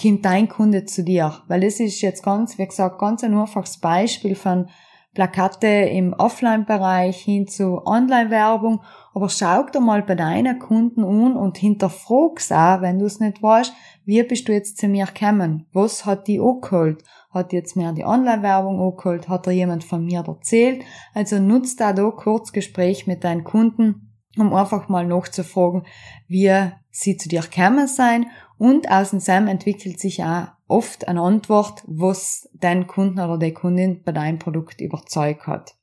kommt 0.00 0.24
dein 0.24 0.48
Kunde 0.48 0.84
zu 0.84 1.04
dir? 1.04 1.42
Weil 1.48 1.60
das 1.60 1.80
ist 1.80 2.00
jetzt 2.00 2.22
ganz, 2.22 2.58
wie 2.58 2.66
gesagt, 2.66 2.98
ganz 2.98 3.24
ein 3.24 3.36
einfaches 3.36 3.78
Beispiel 3.78 4.34
von 4.34 4.68
Plakate 5.14 5.66
im 5.66 6.12
Offline-Bereich 6.12 7.20
hin 7.20 7.46
zu 7.46 7.86
Online-Werbung. 7.86 8.82
Aber 9.14 9.28
schau 9.28 9.62
dir 9.62 9.80
mal 9.80 10.02
bei 10.02 10.16
deinen 10.16 10.58
Kunden 10.58 11.04
an 11.04 11.36
und 11.36 11.56
hinterfrag's 11.56 12.50
auch, 12.50 12.80
wenn 12.80 12.98
du 12.98 13.06
es 13.06 13.20
nicht 13.20 13.40
weißt, 13.40 13.72
wie 14.04 14.22
bist 14.24 14.48
du 14.48 14.52
jetzt 14.52 14.76
zu 14.78 14.88
mir 14.88 15.06
gekommen? 15.06 15.66
Was 15.72 16.04
hat 16.04 16.26
die 16.26 16.40
angeholt? 16.40 17.04
Hat 17.30 17.52
jetzt 17.52 17.76
mehr 17.76 17.92
die 17.92 18.04
Online-Werbung 18.04 18.80
angeholt? 18.80 19.28
Hat 19.28 19.46
dir 19.46 19.52
jemand 19.52 19.84
von 19.84 20.04
mir 20.04 20.24
erzählt? 20.26 20.84
Also 21.14 21.38
nutzt 21.38 21.80
da 21.80 21.92
da 21.92 22.10
kurz 22.10 22.52
Gespräch 22.52 23.06
mit 23.06 23.22
deinen 23.22 23.44
Kunden, 23.44 24.12
um 24.36 24.52
einfach 24.52 24.88
mal 24.88 25.06
nachzufragen, 25.06 25.84
wie 26.26 26.70
sie 26.90 27.16
zu 27.16 27.28
dir 27.28 27.42
gekommen 27.42 27.86
sein. 27.86 28.26
Und 28.58 28.90
aus 28.90 29.10
dem 29.10 29.48
entwickelt 29.48 29.98
sich 30.00 30.22
auch 30.22 30.48
oft 30.68 31.08
eine 31.08 31.20
Antwort, 31.20 31.82
was 31.86 32.48
dein 32.54 32.86
Kunden 32.86 33.20
oder 33.20 33.38
die 33.38 33.52
Kundin 33.52 34.02
bei 34.02 34.12
deinem 34.12 34.38
Produkt 34.38 34.80
überzeugt 34.80 35.46
hat. 35.46 35.74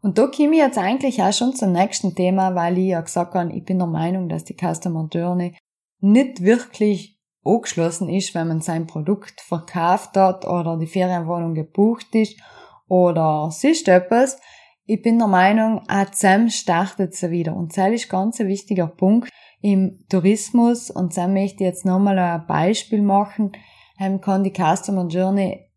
Und 0.00 0.18
da 0.18 0.26
komme 0.28 0.52
ich 0.52 0.58
jetzt 0.58 0.78
eigentlich 0.78 1.22
auch 1.22 1.32
schon 1.32 1.54
zum 1.54 1.72
nächsten 1.72 2.14
Thema, 2.14 2.54
weil 2.54 2.78
ich 2.78 2.88
ja 2.88 3.00
gesagt 3.00 3.34
habe, 3.34 3.52
ich 3.52 3.64
bin 3.64 3.78
der 3.78 3.88
Meinung, 3.88 4.28
dass 4.28 4.44
die 4.44 4.56
Customer 4.56 5.08
Journey 5.10 5.56
nicht 6.00 6.42
wirklich 6.42 7.18
angeschlossen 7.44 8.08
ist, 8.08 8.34
wenn 8.34 8.48
man 8.48 8.60
sein 8.60 8.86
Produkt 8.86 9.40
verkauft 9.40 10.16
hat 10.16 10.46
oder 10.46 10.76
die 10.76 10.86
Ferienwohnung 10.86 11.54
gebucht 11.54 12.14
ist 12.14 12.38
oder 12.86 13.50
sonst 13.50 13.88
etwas. 13.88 14.38
Ich 14.84 15.02
bin 15.02 15.18
der 15.18 15.28
Meinung, 15.28 15.82
auch 15.88 16.10
zusammen 16.10 16.50
startet 16.50 17.14
sie 17.14 17.30
wieder. 17.30 17.56
Und 17.56 17.76
das 17.76 17.90
ist 17.90 18.08
ganz 18.08 18.40
ein 18.40 18.48
wichtiger 18.48 18.86
Punkt 18.86 19.30
im 19.60 20.04
Tourismus. 20.08 20.90
Und 20.90 21.12
zusammen 21.12 21.34
möchte 21.34 21.64
ich 21.64 21.68
jetzt 21.68 21.84
nochmal 21.84 22.18
ein 22.18 22.46
Beispiel 22.46 23.02
machen. 23.02 23.52
Ähm, 24.00 24.20
kann 24.20 24.44
die 24.44 24.52
Customer 24.52 25.06
Journey 25.08 25.68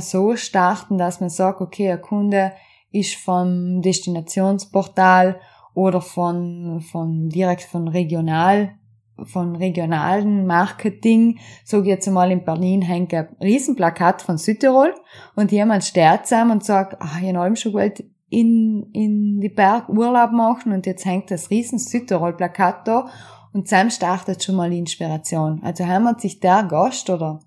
so 0.00 0.36
starten, 0.36 0.98
dass 0.98 1.20
man 1.20 1.30
sagt, 1.30 1.60
okay, 1.60 1.90
ein 1.90 2.02
Kunde 2.02 2.52
ist 2.92 3.16
vom 3.16 3.82
Destinationsportal 3.82 5.40
oder 5.74 6.00
von, 6.00 6.80
von 6.80 7.28
direkt 7.28 7.62
von 7.62 7.88
regional, 7.88 8.74
von 9.24 9.56
regionalen 9.56 10.46
Marketing, 10.46 11.38
so 11.64 11.82
jetzt 11.82 12.06
einmal 12.06 12.30
in 12.30 12.44
Berlin 12.44 12.82
hängt 12.82 13.12
ein 13.14 13.28
Riesenplakat 13.40 14.22
von 14.22 14.38
Südtirol. 14.38 14.94
Und 15.34 15.52
jemand 15.52 15.84
steht 15.84 16.26
zusammen 16.26 16.52
und 16.52 16.64
sagt, 16.64 17.00
habe 17.00 17.56
schon 17.56 17.72
gewollt 17.72 18.04
in, 18.30 18.90
in 18.92 19.40
die 19.40 19.48
Berg 19.48 19.88
Urlaub 19.88 20.32
machen 20.32 20.72
und 20.72 20.86
jetzt 20.86 21.04
hängt 21.04 21.30
das 21.30 21.50
riesen 21.50 21.78
Südtirol 21.78 22.34
Plakat 22.34 22.86
da 22.86 23.08
und 23.52 23.68
zusammen 23.68 23.90
startet 23.90 24.42
schon 24.42 24.56
mal 24.56 24.70
die 24.70 24.78
Inspiration. 24.78 25.60
Also 25.62 25.86
haben 25.86 26.18
sich 26.18 26.40
der 26.40 26.64
Gast 26.64 27.08
oder 27.08 27.40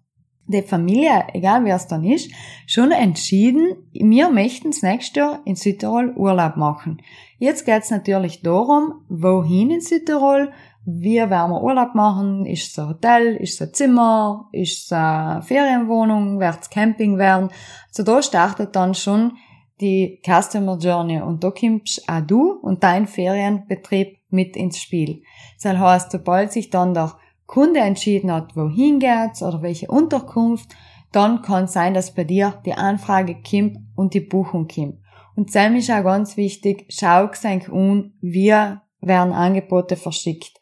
die 0.47 0.61
Familie, 0.61 1.25
egal 1.33 1.63
wer 1.63 1.75
es 1.75 1.87
dann 1.87 2.03
ist, 2.03 2.31
schon 2.65 2.91
entschieden, 2.91 3.77
wir 3.93 4.29
möchten 4.29 4.71
das 4.71 4.81
nächste 4.81 5.19
Jahr 5.19 5.39
in 5.45 5.55
Südtirol 5.55 6.13
Urlaub 6.15 6.57
machen. 6.57 7.01
Jetzt 7.37 7.65
geht 7.65 7.83
es 7.83 7.91
natürlich 7.91 8.41
darum, 8.41 9.05
wohin 9.07 9.71
in 9.71 9.81
Südtirol, 9.81 10.51
wie 10.83 11.17
werden 11.17 11.51
wir 11.51 11.61
Urlaub 11.61 11.93
machen, 11.93 12.45
ist 12.45 12.71
es 12.71 12.79
ein 12.79 12.89
Hotel, 12.89 13.35
ist 13.35 13.61
es 13.61 13.67
ein 13.67 13.73
Zimmer, 13.73 14.49
ist 14.51 14.85
es 14.85 14.91
eine 14.91 15.41
Ferienwohnung, 15.43 16.39
wird 16.39 16.57
es 16.61 16.69
Camping 16.69 17.17
werden. 17.17 17.49
Also 17.89 18.03
da 18.03 18.21
startet 18.21 18.75
dann 18.75 18.95
schon 18.95 19.33
die 19.81 20.21
Customer 20.25 20.77
Journey 20.77 21.21
und 21.21 21.43
da 21.43 21.51
kommst 21.51 22.07
auch 22.07 22.21
du 22.21 22.51
und 22.61 22.83
dein 22.83 23.07
Ferienbetrieb 23.07 24.17
mit 24.29 24.55
ins 24.55 24.79
Spiel. 24.79 25.23
Das 25.61 25.77
heißt, 25.77 26.11
sobald 26.11 26.51
sich 26.51 26.69
dann 26.69 26.93
der 26.93 27.17
Kunde 27.45 27.81
entschieden 27.81 28.31
hat, 28.31 28.55
wohin 28.55 28.99
geht's 28.99 29.43
oder 29.43 29.61
welche 29.61 29.87
Unterkunft, 29.87 30.73
dann 31.11 31.41
kann 31.41 31.67
sein, 31.67 31.93
dass 31.93 32.13
bei 32.13 32.23
dir 32.23 32.61
die 32.65 32.73
Anfrage 32.73 33.41
kommt 33.41 33.77
und 33.95 34.13
die 34.13 34.21
Buchung 34.21 34.67
kommt. 34.67 34.99
Und 35.35 35.53
dann 35.55 35.75
ist 35.75 35.91
auch 35.91 36.03
ganz 36.03 36.37
wichtig, 36.37 36.85
schau 36.89 37.25
euch 37.25 37.69
an, 37.69 38.13
wie 38.21 38.53
werden 39.01 39.33
Angebote 39.33 39.97
verschickt. 39.97 40.59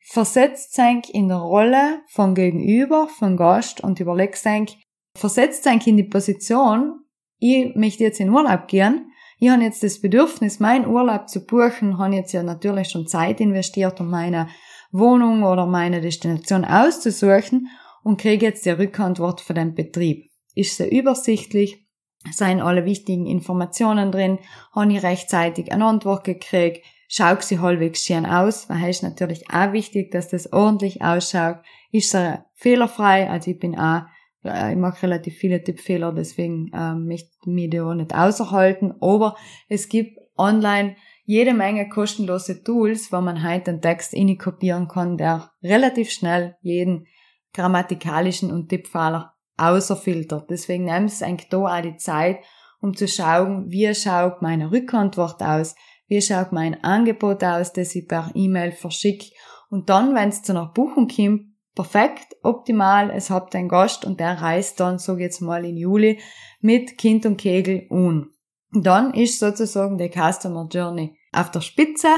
Versetzt 0.00 0.78
euch 0.78 1.10
in 1.12 1.28
der 1.28 1.38
Rolle 1.38 2.02
von 2.08 2.34
Gegenüber, 2.34 3.08
von 3.08 3.36
Gast 3.36 3.82
und 3.82 4.00
überlegt 4.00 4.44
euch, 4.46 4.78
versetzt 5.14 5.66
euch 5.66 5.86
in 5.86 5.96
die 5.96 6.04
Position, 6.04 7.00
ich 7.38 7.74
möchte 7.74 8.04
jetzt 8.04 8.20
in 8.20 8.30
Urlaub 8.30 8.68
gehen, 8.68 9.12
ich 9.40 9.48
habe 9.50 9.62
jetzt 9.62 9.84
das 9.84 10.00
Bedürfnis, 10.00 10.58
meinen 10.58 10.86
Urlaub 10.86 11.28
zu 11.28 11.46
buchen, 11.46 11.98
habe 11.98 12.16
jetzt 12.16 12.32
ja 12.32 12.42
natürlich 12.42 12.88
schon 12.88 13.06
Zeit 13.06 13.40
investiert, 13.40 14.00
um 14.00 14.10
meine 14.10 14.48
Wohnung 14.90 15.44
oder 15.44 15.64
meine 15.66 16.00
Destination 16.00 16.64
auszusuchen 16.64 17.68
und 18.02 18.20
kriege 18.20 18.46
jetzt 18.46 18.66
die 18.66 18.70
Rückantwort 18.70 19.40
für 19.40 19.54
den 19.54 19.74
Betrieb. 19.74 20.28
Ist 20.56 20.76
sehr 20.76 20.90
übersichtlich, 20.90 21.86
seien 22.32 22.60
alle 22.60 22.84
wichtigen 22.84 23.26
Informationen 23.26 24.10
drin, 24.10 24.40
habe 24.74 24.92
ich 24.92 25.04
rechtzeitig 25.04 25.70
eine 25.70 25.84
Antwort 25.84 26.24
gekriegt, 26.24 26.84
schaut 27.06 27.44
sie 27.44 27.60
halbwegs 27.60 28.04
schön 28.04 28.26
aus, 28.26 28.68
weil 28.68 28.90
es 28.90 29.02
natürlich 29.02 29.50
auch 29.52 29.72
wichtig, 29.72 30.10
dass 30.10 30.28
das 30.28 30.52
ordentlich 30.52 31.00
ausschaut, 31.02 31.58
ist 31.92 32.10
sehr 32.10 32.46
fehlerfrei, 32.54 33.30
also 33.30 33.52
ich 33.52 33.58
bin 33.58 33.78
auch 33.78 34.02
ich 34.48 34.76
mache 34.76 35.02
relativ 35.04 35.34
viele 35.34 35.62
Tippfehler, 35.62 36.12
deswegen 36.12 36.70
ähm, 36.74 37.06
möchte 37.06 37.30
ich 37.40 37.46
mich 37.46 37.70
da 37.70 37.84
auch 37.84 37.94
nicht 37.94 38.14
außerhalten. 38.14 38.94
Aber 39.00 39.36
es 39.68 39.88
gibt 39.88 40.18
online 40.36 40.96
jede 41.24 41.52
Menge 41.52 41.88
kostenlose 41.88 42.62
Tools, 42.62 43.12
wo 43.12 43.20
man 43.20 43.42
halt 43.42 43.66
den 43.66 43.80
Text 43.80 44.14
kopieren 44.38 44.88
kann, 44.88 45.18
der 45.18 45.50
relativ 45.62 46.10
schnell 46.10 46.56
jeden 46.62 47.06
grammatikalischen 47.52 48.50
und 48.50 48.68
Tippfehler 48.68 49.34
außerfiltert. 49.56 50.48
Deswegen 50.48 50.84
nimmst 50.84 51.20
du 51.20 51.26
eigentlich 51.26 51.48
da 51.48 51.58
auch 51.58 51.82
die 51.82 51.96
Zeit, 51.96 52.38
um 52.80 52.94
zu 52.94 53.08
schauen, 53.08 53.70
wie 53.70 53.92
schaut 53.94 54.40
meine 54.40 54.70
Rückantwort 54.70 55.42
aus, 55.42 55.74
wie 56.06 56.22
schaut 56.22 56.52
mein 56.52 56.82
Angebot 56.82 57.44
aus, 57.44 57.72
das 57.72 57.94
ich 57.94 58.08
per 58.08 58.30
E-Mail 58.34 58.72
verschicke. 58.72 59.26
Und 59.68 59.90
dann, 59.90 60.14
wenn 60.14 60.30
es 60.30 60.42
zu 60.42 60.52
einer 60.52 60.72
Buchung 60.72 61.08
kommt, 61.08 61.57
perfekt, 61.78 62.34
optimal, 62.42 63.10
es 63.10 63.30
habt 63.30 63.54
einen 63.54 63.68
Gast 63.68 64.04
und 64.04 64.18
der 64.18 64.42
reist 64.42 64.80
dann, 64.80 64.98
so 64.98 65.16
jetzt 65.16 65.40
mal 65.40 65.64
in 65.64 65.76
Juli, 65.76 66.18
mit 66.60 66.98
Kind 66.98 67.24
und 67.24 67.36
Kegel 67.36 67.86
un. 67.88 68.32
Dann 68.72 69.14
ist 69.14 69.38
sozusagen 69.38 69.96
die 69.96 70.10
Customer 70.10 70.66
Journey 70.68 71.16
auf 71.32 71.52
der 71.52 71.60
Spitze 71.60 72.08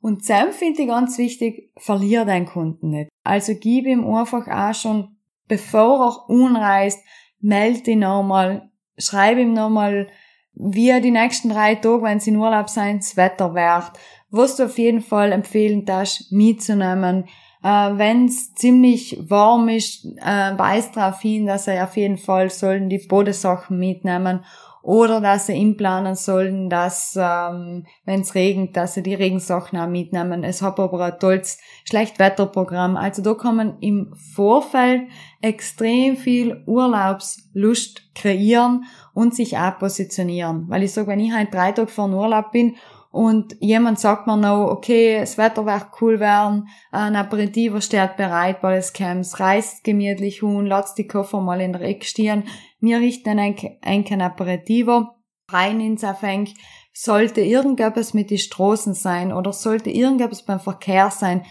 und 0.00 0.28
dann 0.28 0.52
finde 0.52 0.82
ich 0.82 0.88
ganz 0.88 1.16
wichtig, 1.16 1.70
verlier 1.76 2.24
deinen 2.24 2.46
Kunden 2.46 2.90
nicht. 2.90 3.08
Also 3.22 3.54
gib 3.54 3.86
ihm 3.86 4.04
einfach 4.12 4.48
auch 4.48 4.74
schon, 4.74 5.16
bevor 5.46 6.08
er 6.08 6.28
unreist, 6.28 6.98
melde 7.38 7.92
ihn 7.92 8.00
nochmal, 8.00 8.68
schreib 8.98 9.38
ihm 9.38 9.52
nochmal, 9.52 10.08
wie 10.54 10.90
er 10.90 11.00
die 11.00 11.12
nächsten 11.12 11.50
drei 11.50 11.76
Tage, 11.76 12.02
wenn 12.02 12.18
sie 12.18 12.30
in 12.30 12.36
Urlaub 12.36 12.68
sein, 12.68 12.96
das 12.96 13.16
Wetter 13.16 13.54
wird, 13.54 13.92
was 14.30 14.56
du 14.56 14.64
auf 14.64 14.76
jeden 14.76 15.02
Fall 15.02 15.30
empfehlen 15.30 15.84
darfst, 15.84 16.32
mitzunehmen. 16.32 17.28
Äh, 17.62 17.68
wenn 17.96 18.26
es 18.26 18.54
ziemlich 18.54 19.18
warm 19.28 19.68
ist, 19.68 20.04
äh, 20.04 20.56
weist 20.56 20.96
darauf 20.96 21.20
hin, 21.20 21.46
dass 21.46 21.66
er 21.66 21.84
auf 21.84 21.96
jeden 21.96 22.18
Fall 22.18 22.50
sollen 22.50 22.88
die 22.88 22.98
Bodensachen 22.98 23.78
mitnehmen 23.78 24.44
oder 24.88 25.20
dass 25.20 25.48
sie 25.48 25.60
inplanen 25.60 26.14
sollen, 26.14 26.70
dass, 26.70 27.14
ähm, 27.20 27.84
wenn 28.06 28.20
es 28.20 28.34
regnet, 28.34 28.74
dass 28.74 28.94
sie 28.94 29.02
die 29.02 29.14
Regensachen 29.14 29.78
auch 29.78 29.86
mitnehmen. 29.88 30.44
Es 30.44 30.62
hat 30.62 30.80
aber 30.80 31.04
ein 31.04 31.18
tolles 31.18 31.58
Schlechtwetterprogramm. 31.84 32.96
Also 32.96 33.20
da 33.20 33.34
kann 33.34 33.56
man 33.56 33.78
im 33.80 34.14
Vorfeld 34.34 35.02
extrem 35.42 36.16
viel 36.16 36.62
Urlaubslust 36.66 38.14
kreieren 38.14 38.84
und 39.12 39.34
sich 39.34 39.58
auch 39.58 39.78
positionieren. 39.78 40.66
Weil 40.68 40.84
ich 40.84 40.92
sage, 40.92 41.08
wenn 41.08 41.20
ich 41.20 41.32
halt 41.32 41.52
drei 41.52 41.72
Tage 41.72 41.90
vor 41.90 42.06
dem 42.06 42.14
Urlaub 42.14 42.52
bin 42.52 42.76
und 43.18 43.56
jemand 43.58 43.98
sagt 43.98 44.28
mir 44.28 44.36
noch, 44.36 44.70
okay, 44.70 45.18
das 45.18 45.38
Wetter 45.38 45.66
wird 45.66 45.88
cool 46.00 46.20
werden, 46.20 46.68
ein 46.92 47.16
Aperitivo 47.16 47.80
steht 47.80 48.16
bereit 48.16 48.60
bei 48.60 48.76
des 48.76 48.92
Camps, 48.92 49.40
reist 49.40 49.82
gemütlich 49.82 50.44
und 50.44 50.66
lasst 50.66 50.98
die 50.98 51.08
Koffer 51.08 51.40
mal 51.40 51.60
in 51.60 51.72
der 51.72 51.82
Ecke 51.82 52.06
stehen, 52.06 52.44
wir 52.78 53.00
richten 53.00 53.40
ein, 53.40 53.56
ein 53.82 54.22
Aperitivo 54.22 55.08
rein 55.50 55.80
ins 55.80 56.04
Affenk. 56.04 56.50
Sollte 56.92 57.40
irgendetwas 57.40 58.14
mit 58.14 58.30
den 58.30 58.38
Straßen 58.38 58.94
sein 58.94 59.32
oder 59.32 59.52
sollte 59.52 59.90
irgendetwas 59.90 60.44
beim 60.44 60.60
Verkehr 60.60 61.10
sein, 61.10 61.44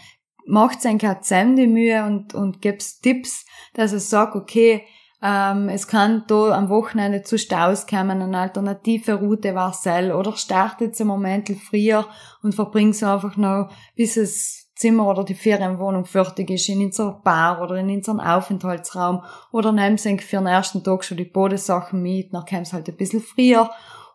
macht 0.46 0.86
ein 0.86 0.96
KZM 0.96 1.54
die 1.54 1.66
Mühe 1.66 2.02
und, 2.02 2.32
und 2.32 2.62
gibt's 2.62 3.00
Tipps, 3.00 3.44
dass 3.74 3.92
es 3.92 4.08
sagt, 4.08 4.36
okay, 4.36 4.86
ähm, 5.20 5.68
es 5.68 5.88
kann 5.88 6.24
da 6.28 6.52
am 6.52 6.68
Wochenende 6.68 7.22
zu 7.22 7.38
Staus 7.38 7.86
kommen, 7.86 8.22
eine 8.22 8.38
alternative 8.38 9.14
Route 9.14 9.54
war 9.54 9.72
Sell 9.72 10.12
oder 10.12 10.36
startet 10.36 10.98
im 11.00 11.08
Moment 11.08 11.50
früher 11.68 12.06
und 12.42 12.54
verbringt 12.54 12.96
so 12.96 13.06
einfach 13.06 13.36
noch, 13.36 13.70
bis 13.96 14.16
es 14.16 14.68
Zimmer 14.76 15.08
oder 15.08 15.24
die 15.24 15.34
Ferienwohnung 15.34 16.04
fertig 16.04 16.50
ist, 16.50 16.68
in 16.68 16.84
unserer 16.84 17.20
Bar 17.20 17.60
oder 17.60 17.74
in 17.76 17.90
unserem 17.90 18.20
Aufenthaltsraum 18.20 19.24
oder 19.50 19.72
nehmen 19.72 19.98
sie 19.98 20.16
für 20.18 20.36
den 20.36 20.46
ersten 20.46 20.84
Tag 20.84 21.04
schon 21.04 21.16
die 21.16 21.24
Bodensachen 21.24 22.00
mit, 22.00 22.32
dann 22.32 22.44
kommen 22.44 22.64
sie 22.64 22.74
halt 22.74 22.88
ein 22.88 22.96
bisschen 22.96 23.20
früher 23.20 23.68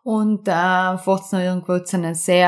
und 0.04 0.48
äh, 0.48 0.52
fahrt 0.52 1.34
noch 1.34 1.40
irgendwo 1.40 1.80
zu 1.80 1.98
einem 1.98 2.14
See. 2.14 2.48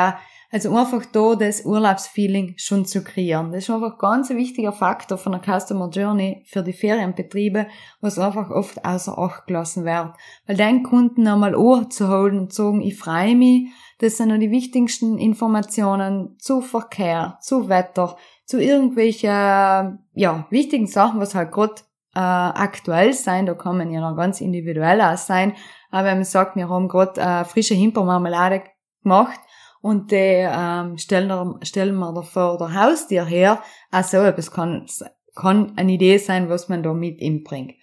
Also 0.55 0.73
einfach 0.73 1.05
da 1.11 1.35
das 1.35 1.65
Urlaubsfeeling 1.65 2.53
schon 2.55 2.85
zu 2.85 3.03
kreieren. 3.03 3.51
Das 3.51 3.63
ist 3.63 3.69
einfach 3.69 3.97
ganz 3.97 4.31
ein 4.31 4.37
wichtiger 4.37 4.71
Faktor 4.71 5.17
von 5.17 5.33
der 5.33 5.41
Customer 5.41 5.89
Journey 5.89 6.45
für 6.47 6.63
die 6.63 6.71
Ferienbetriebe, 6.71 7.67
was 7.99 8.17
einfach 8.17 8.51
oft 8.51 8.85
außer 8.85 9.17
Acht 9.17 9.47
gelassen 9.47 9.83
wird. 9.83 10.13
Weil 10.47 10.55
den 10.55 10.83
Kunden 10.83 11.27
einmal 11.27 11.55
Ohr 11.55 11.89
zu 11.89 12.07
holen 12.07 12.39
und 12.39 12.53
zu 12.53 12.67
sagen, 12.67 12.81
ich 12.81 12.97
freue 12.97 13.35
mich, 13.35 13.67
das 13.99 14.15
sind 14.15 14.29
nur 14.29 14.37
die 14.37 14.49
wichtigsten 14.49 15.17
Informationen 15.17 16.37
zu 16.39 16.61
Verkehr, 16.61 17.37
zu 17.41 17.67
Wetter, 17.67 18.15
zu 18.45 18.57
irgendwelchen, 18.57 19.99
ja, 20.13 20.47
wichtigen 20.51 20.87
Sachen, 20.87 21.19
was 21.19 21.35
halt 21.35 21.51
gerade 21.51 21.81
äh, 22.15 22.19
aktuell 22.19 23.11
sein, 23.11 23.45
da 23.45 23.55
kann 23.55 23.77
man 23.77 23.91
ja 23.91 23.99
noch 23.99 24.15
ganz 24.15 24.39
individuell 24.39 25.01
auch 25.01 25.17
sein, 25.17 25.51
aber 25.91 26.07
wenn 26.07 26.19
man 26.19 26.23
sagt, 26.23 26.55
wir 26.55 26.69
haben 26.69 26.87
gerade 26.87 27.19
äh, 27.19 27.43
frische 27.43 27.75
Himpermarmelade 27.75 28.63
gemacht 29.03 29.39
und 29.85 30.09
die 30.09 30.15
ähm, 30.15 30.97
stellen, 30.97 31.27
wir, 31.27 31.59
stellen 31.61 31.95
wir 31.95 32.23
vor 32.23 32.57
der 32.57 32.73
Haustier 32.73 33.23
her, 33.23 33.61
also 33.91 34.17
etwas 34.17 34.49
kann, 34.49 34.87
kann 35.35 35.73
eine 35.75 35.91
Idee 35.91 36.17
sein, 36.17 36.49
was 36.49 36.69
man 36.69 36.81
da 36.81 36.91
mit 36.91 37.21
ihm 37.21 37.43
bringt. 37.43 37.75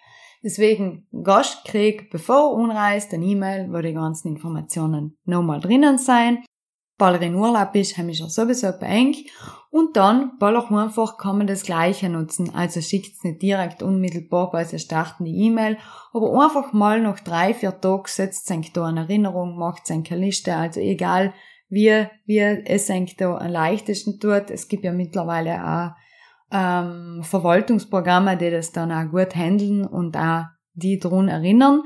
Deswegen, 0.43 1.07
Gast 1.23 1.65
kriegt, 1.65 2.11
bevor 2.11 2.55
unreist, 2.55 3.15
eine 3.15 3.25
E-Mail, 3.25 3.73
wo 3.73 3.81
die 3.81 3.93
ganzen 3.93 4.35
Informationen 4.35 5.17
nochmal 5.27 5.61
drinnen 5.61 5.97
sein. 5.97 6.45
Er 6.99 7.23
in 7.23 7.37
Urlaub 7.37 7.73
ist, 7.77 7.97
haben 7.97 8.09
wir 8.09 8.15
sowieso 8.15 8.69
eng. 8.81 9.15
Und 9.71 9.97
dann, 9.97 10.33
weil 10.41 10.57
auch 10.57 10.73
einfach 10.73 11.19
kann 11.19 11.39
man 11.39 11.47
das 11.47 11.63
Gleiche 11.63 12.09
nutzen. 12.09 12.53
Also 12.53 12.81
schickt's 12.81 13.23
nicht 13.23 13.43
direkt 13.43 13.81
unmittelbar, 13.81 14.53
weil 14.53 14.67
sie 14.67 14.81
starten 14.81 15.25
die 15.25 15.47
E-Mail, 15.47 15.79
aber 16.13 16.33
einfach 16.33 16.73
mal 16.73 17.01
nach 17.01 17.21
drei, 17.21 17.55
vier 17.55 17.81
Tagen 17.81 18.07
setzt 18.07 18.49
sich 18.49 18.73
da 18.73 18.87
eine 18.87 19.01
Erinnerung, 19.03 19.57
macht 19.57 19.87
sich 19.87 20.11
eine 20.11 20.21
Liste, 20.21 20.57
also 20.57 20.81
egal, 20.81 21.33
wie, 21.73 22.07
wie 22.27 22.39
es 22.39 22.87
sich 22.87 23.17
da 23.17 23.39
am 23.39 23.51
leichtesten 23.51 24.21
tut. 24.21 24.51
Es 24.51 24.69
gibt 24.69 24.85
ja 24.85 24.93
mittlerweile 24.93 25.65
auch 25.65 25.91
ähm, 26.55 27.23
Verwaltungsprogramme, 27.23 28.37
die 28.37 28.51
das 28.51 28.73
dann 28.73 28.93
auch 28.93 29.11
gut 29.11 29.35
handeln 29.35 29.87
und 29.87 30.15
auch 30.19 30.45
die 30.75 30.99
dran 30.99 31.29
erinnern, 31.29 31.83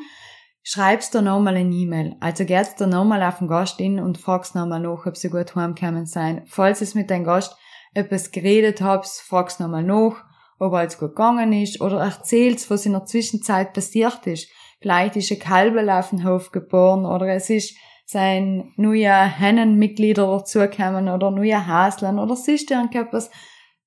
schreibst 0.64 1.14
du 1.14 1.22
nochmal 1.22 1.56
eine 1.56 1.72
E-Mail. 1.72 2.16
Also 2.18 2.44
gehst 2.44 2.80
du 2.80 2.88
nochmal 2.88 3.22
auf 3.22 3.38
den 3.38 3.46
Gast 3.46 3.76
hin 3.76 4.00
und 4.00 4.18
fragst 4.18 4.56
nochmal 4.56 4.80
nach, 4.80 5.06
ob 5.06 5.16
sie 5.16 5.30
gut 5.30 5.54
heimgekommen 5.54 6.06
sein. 6.06 6.42
Falls 6.46 6.80
es 6.80 6.96
mit 6.96 7.08
deinem 7.08 7.22
Gast 7.22 7.56
etwas 7.94 8.32
geredet 8.32 8.80
habt, 8.80 9.06
fragst 9.06 9.60
nochmal 9.60 9.84
nach, 9.84 10.16
ob 10.58 10.72
alles 10.72 10.98
gut 10.98 11.10
gegangen 11.10 11.52
ist 11.52 11.80
oder 11.80 12.00
erzählst, 12.00 12.68
was 12.70 12.86
in 12.86 12.92
der 12.92 13.04
Zwischenzeit 13.04 13.72
passiert 13.72 14.26
ist. 14.26 14.48
Vielleicht 14.80 15.14
ist 15.14 15.30
ein 15.30 15.38
Kalbel 15.38 15.88
auf 15.90 16.10
den 16.10 16.28
Hof 16.28 16.50
geboren 16.50 17.06
oder 17.06 17.28
es 17.28 17.50
ist 17.50 17.76
sein 18.06 18.72
neuer 18.76 19.24
Hennenmitglieder 19.24 20.26
dazugekommen 20.26 21.08
oder 21.08 21.30
neuer 21.30 21.66
Haslen 21.66 22.18
oder 22.18 22.36
irgendetwas 22.70 23.30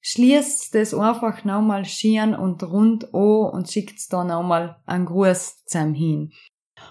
schließt 0.01 0.75
das 0.75 0.93
einfach 0.93 1.43
nochmal 1.45 1.85
schieren 1.85 2.35
und 2.35 2.61
rund 2.63 3.13
an 3.13 3.51
und 3.53 3.71
schickt's 3.71 4.07
da 4.07 4.23
nochmal 4.23 4.81
einen 4.85 5.05
Gruß 5.05 5.65
zusammen 5.65 5.93
hin. 5.93 6.31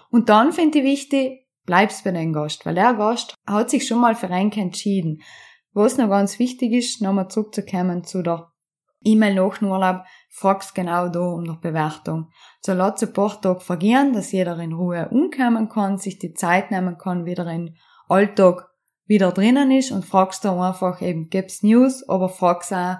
Und 0.09 0.29
dann 0.29 0.51
finde 0.51 0.79
ich 0.79 0.83
wichtig, 0.83 1.47
bleibst 1.65 2.03
bei 2.03 2.11
deinem 2.11 2.33
Gast, 2.33 2.65
weil 2.65 2.75
der 2.75 2.93
Gast 2.95 3.35
hat 3.45 3.69
sich 3.69 3.87
schon 3.87 3.99
mal 3.99 4.15
für 4.15 4.29
einen 4.29 4.51
entschieden. 4.51 5.21
Was 5.73 5.97
noch 5.97 6.09
ganz 6.09 6.39
wichtig 6.39 6.73
ist, 6.73 7.01
nochmal 7.01 7.29
zurückzukommen 7.29 8.03
zu 8.03 8.23
der 8.23 8.48
E-Mail 9.01 9.35
nach 9.35 9.57
dem 9.57 9.69
Urlaub, 9.69 10.03
fragst 10.29 10.75
genau 10.75 11.09
da 11.09 11.19
um 11.19 11.43
die 11.43 11.57
Bewertung. 11.61 12.29
So 12.61 12.73
lass 12.73 13.01
ein 13.01 13.13
paar 13.13 13.39
Tage 13.39 13.59
vergehen, 13.61 14.13
dass 14.13 14.31
jeder 14.31 14.57
in 14.59 14.73
Ruhe 14.73 15.09
umkommen 15.09 15.69
kann, 15.69 15.97
sich 15.97 16.19
die 16.19 16.33
Zeit 16.33 16.71
nehmen 16.71 16.97
kann, 16.97 17.25
wieder 17.25 17.47
in 17.47 17.75
Alltag 18.07 18.69
wieder 19.05 19.31
drinnen 19.31 19.71
ist 19.71 19.91
und 19.91 20.05
fragst 20.05 20.45
da 20.45 20.67
einfach 20.67 21.01
eben, 21.01 21.29
gibt's 21.29 21.63
News, 21.63 22.07
aber 22.07 22.29
fragst 22.29 22.73
auch 22.73 22.97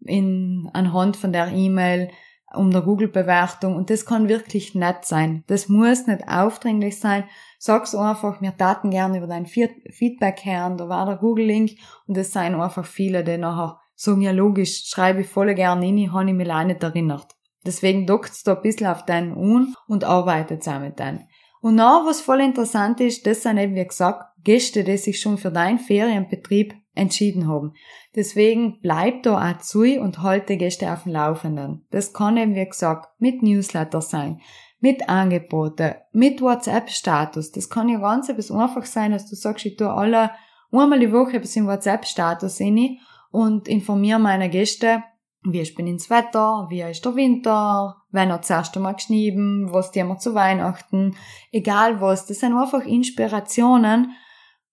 in, 0.00 0.70
anhand 0.72 1.16
von 1.16 1.32
der 1.32 1.48
E-Mail 1.48 2.10
um 2.54 2.70
der 2.70 2.82
Google-Bewertung 2.82 3.76
und 3.76 3.90
das 3.90 4.06
kann 4.06 4.28
wirklich 4.28 4.74
nett 4.74 5.04
sein. 5.04 5.44
Das 5.48 5.68
muss 5.68 6.06
nicht 6.06 6.26
aufdringlich 6.28 6.98
sein. 6.98 7.24
Sag's 7.58 7.94
einfach, 7.94 8.40
wir 8.40 8.56
taten 8.56 8.90
gerne 8.90 9.18
über 9.18 9.26
dein 9.26 9.46
Feedback 9.46 10.44
hören, 10.44 10.78
da 10.78 10.88
war 10.88 11.06
der 11.06 11.16
Google-Link 11.16 11.72
und 12.06 12.16
es 12.16 12.32
seien 12.32 12.54
einfach 12.54 12.86
viele, 12.86 13.24
die 13.24 13.36
nachher 13.36 13.80
sagen, 13.98 14.22
ja 14.22 14.30
logisch, 14.30 14.84
schreibe 14.86 15.22
ich 15.22 15.28
voll 15.28 15.54
gerne 15.54 15.88
in, 15.88 15.98
ich 15.98 16.12
habe 16.12 16.32
mich 16.32 16.50
auch 16.50 16.64
nicht 16.64 16.82
erinnert. 16.82 17.34
Deswegen 17.66 18.06
dockt's 18.06 18.44
da 18.44 18.54
ein 18.54 18.62
bisschen 18.62 18.86
auf 18.86 19.04
deinen 19.04 19.36
Un 19.36 19.74
und 19.86 20.04
arbeitet 20.04 20.66
auch 20.68 20.80
mit 20.80 21.00
deinen. 21.00 21.26
Und 21.60 21.74
noch 21.74 22.04
was 22.06 22.20
voll 22.20 22.40
interessant 22.40 23.00
ist, 23.00 23.26
das 23.26 23.42
sind 23.42 23.58
eben, 23.58 23.74
wie 23.74 23.84
gesagt, 23.84 24.24
Gäste, 24.44 24.84
die 24.84 24.96
sich 24.96 25.20
schon 25.20 25.36
für 25.36 25.50
deinen 25.50 25.80
Ferienbetrieb 25.80 26.74
entschieden 26.94 27.48
haben. 27.48 27.72
Deswegen 28.14 28.78
bleib 28.80 29.24
da 29.24 29.50
auch 29.50 29.58
zu 29.58 29.80
und 30.00 30.22
halte 30.22 30.56
Gäste 30.56 30.92
auf 30.92 31.02
dem 31.02 31.12
Laufenden. 31.12 31.86
Das 31.90 32.12
kann 32.12 32.36
eben, 32.36 32.54
wie 32.54 32.64
gesagt, 32.64 33.08
mit 33.18 33.42
Newsletter 33.42 34.00
sein, 34.00 34.40
mit 34.80 35.08
Angebote, 35.08 35.96
mit 36.12 36.40
WhatsApp-Status. 36.40 37.50
Das 37.50 37.68
kann 37.68 37.88
ja 37.88 37.98
ganz 37.98 38.28
etwas 38.28 38.52
einfach 38.52 38.84
sein, 38.84 39.10
dass 39.10 39.28
du 39.28 39.34
sagst, 39.34 39.66
ich 39.66 39.76
tue 39.76 39.92
alle 39.92 40.30
einmal 40.70 41.00
die 41.00 41.12
Woche 41.12 41.36
etwas 41.38 41.56
im 41.56 41.66
WhatsApp-Status 41.66 42.60
rein 42.60 42.98
und 43.30 43.68
informiere 43.68 44.18
meine 44.18 44.48
Gäste, 44.48 45.02
wie 45.44 45.60
ist 45.60 45.76
bin 45.76 45.86
ins 45.86 46.10
Wetter, 46.10 46.66
wie 46.68 46.82
ist 46.82 47.04
der 47.04 47.14
Winter, 47.14 47.96
wenn 48.10 48.30
er 48.30 48.42
zuerst 48.42 48.76
einmal 48.76 48.94
geschnieben, 48.94 49.68
was 49.72 49.90
die 49.90 50.02
wir 50.02 50.18
zu 50.18 50.34
Weihnachten, 50.34 51.16
egal 51.52 52.00
was. 52.00 52.26
Das 52.26 52.40
sind 52.40 52.56
einfach 52.56 52.84
Inspirationen 52.84 54.12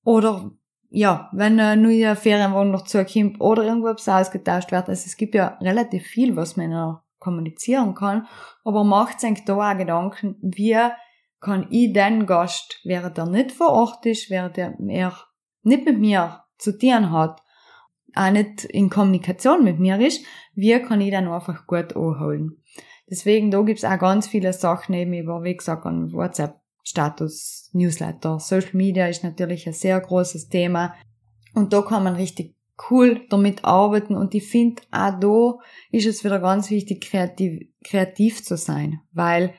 oder 0.04 0.52
ja, 0.90 1.30
wenn 1.34 1.60
eine 1.60 1.82
neue 1.82 2.16
Ferienwohnung 2.16 2.72
noch 2.72 2.86
zukommt 2.86 3.42
oder 3.42 3.64
irgendwas 3.64 4.08
ausgetauscht 4.08 4.72
wird. 4.72 4.88
Also 4.88 5.04
es 5.06 5.18
gibt 5.18 5.36
ja 5.36 5.58
relativ 5.62 6.06
viel, 6.06 6.36
was 6.36 6.56
man 6.56 6.72
ja 6.72 7.04
kommunizieren 7.20 7.96
kann, 7.96 8.28
aber 8.64 8.84
macht 8.84 9.20
sich 9.20 9.44
da 9.46 9.56
auch 9.56 9.78
Gedanken, 9.78 10.38
wie 10.42 10.78
kann 11.42 11.68
ich 11.70 11.94
den 11.94 12.26
Gast, 12.26 12.80
während 12.84 13.18
er 13.18 13.26
nicht 13.26 13.52
vor 13.52 13.72
Ort 13.72 14.06
ist, 14.06 14.30
während 14.30 14.58
er 14.58 14.76
nicht 14.80 15.86
mit 15.86 16.00
mir 16.00 16.44
zu 16.58 16.78
tun 16.78 17.12
hat, 17.12 17.42
auch 18.16 18.32
nicht 18.32 18.66
in 18.66 18.90
Kommunikation 18.90 19.64
mit 19.64 19.80
mir 19.80 20.00
ist, 20.00 20.26
wie 20.54 20.80
kann 20.80 21.02
ich 21.02 21.12
dann 21.12 21.28
einfach 21.28 21.68
gut 21.68 21.96
anholen. 21.96 22.58
Deswegen, 23.10 23.52
da 23.52 23.62
gibt's 23.62 23.84
auch 23.84 24.00
ganz 24.00 24.28
viele 24.28 24.54
Sachen 24.54 24.96
eben 24.96 25.14
über, 25.14 25.44
wie 25.44 25.56
gesagt, 25.56 25.86
an 25.86 26.12
WhatsApp, 26.12 26.60
Status, 26.84 27.70
Newsletter, 27.74 28.40
Social 28.40 28.72
Media 28.74 29.08
ist 29.08 29.24
natürlich 29.24 29.68
ein 29.68 29.74
sehr 29.74 30.00
großes 30.00 30.50
Thema. 30.50 30.96
Und 31.54 31.74
da 31.74 31.82
kann 31.82 32.04
man 32.04 32.16
richtig 32.16 32.56
cool 32.90 33.22
damit 33.30 33.64
arbeiten 33.64 34.16
und 34.16 34.36
ich 34.36 34.48
finde 34.48 34.82
auch 34.92 35.20
da 35.20 35.60
ist 35.92 36.06
es 36.06 36.24
wieder 36.24 36.40
ganz 36.40 36.70
wichtig, 36.70 37.10
kreativ, 37.10 37.70
kreativ 37.84 38.44
zu 38.44 38.58
sein, 38.58 39.00
weil 39.14 39.54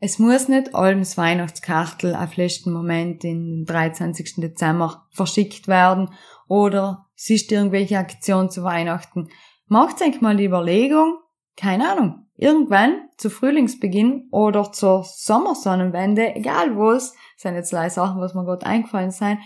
es 0.00 0.18
muss 0.18 0.48
nicht 0.48 0.74
allem 0.74 1.02
Weihnachtskartel 1.02 2.14
auf 2.14 2.36
letzten 2.36 2.72
Moment 2.72 3.24
im 3.24 3.64
23. 3.66 4.36
Dezember 4.36 5.06
verschickt 5.10 5.66
werden 5.66 6.10
oder 6.46 7.07
es 7.18 7.28
ist 7.30 7.50
irgendwelche 7.50 7.98
Aktion 7.98 8.48
zu 8.48 8.62
Weihnachten. 8.62 9.28
Macht 9.66 10.00
euch 10.00 10.20
mal 10.20 10.36
die 10.36 10.44
Überlegung, 10.44 11.18
keine 11.56 11.90
Ahnung, 11.90 12.28
irgendwann 12.36 13.08
zu 13.16 13.28
Frühlingsbeginn 13.28 14.28
oder 14.30 14.70
zur 14.70 15.02
Sommersonnenwende, 15.02 16.36
egal 16.36 16.76
wo 16.76 16.92
es, 16.92 17.14
sind 17.36 17.56
jetzt 17.56 17.72
leider 17.72 17.90
Sachen, 17.90 18.20
was 18.20 18.34
mir 18.34 18.44
gerade 18.44 18.64
eingefallen 18.64 19.10
sein, 19.10 19.40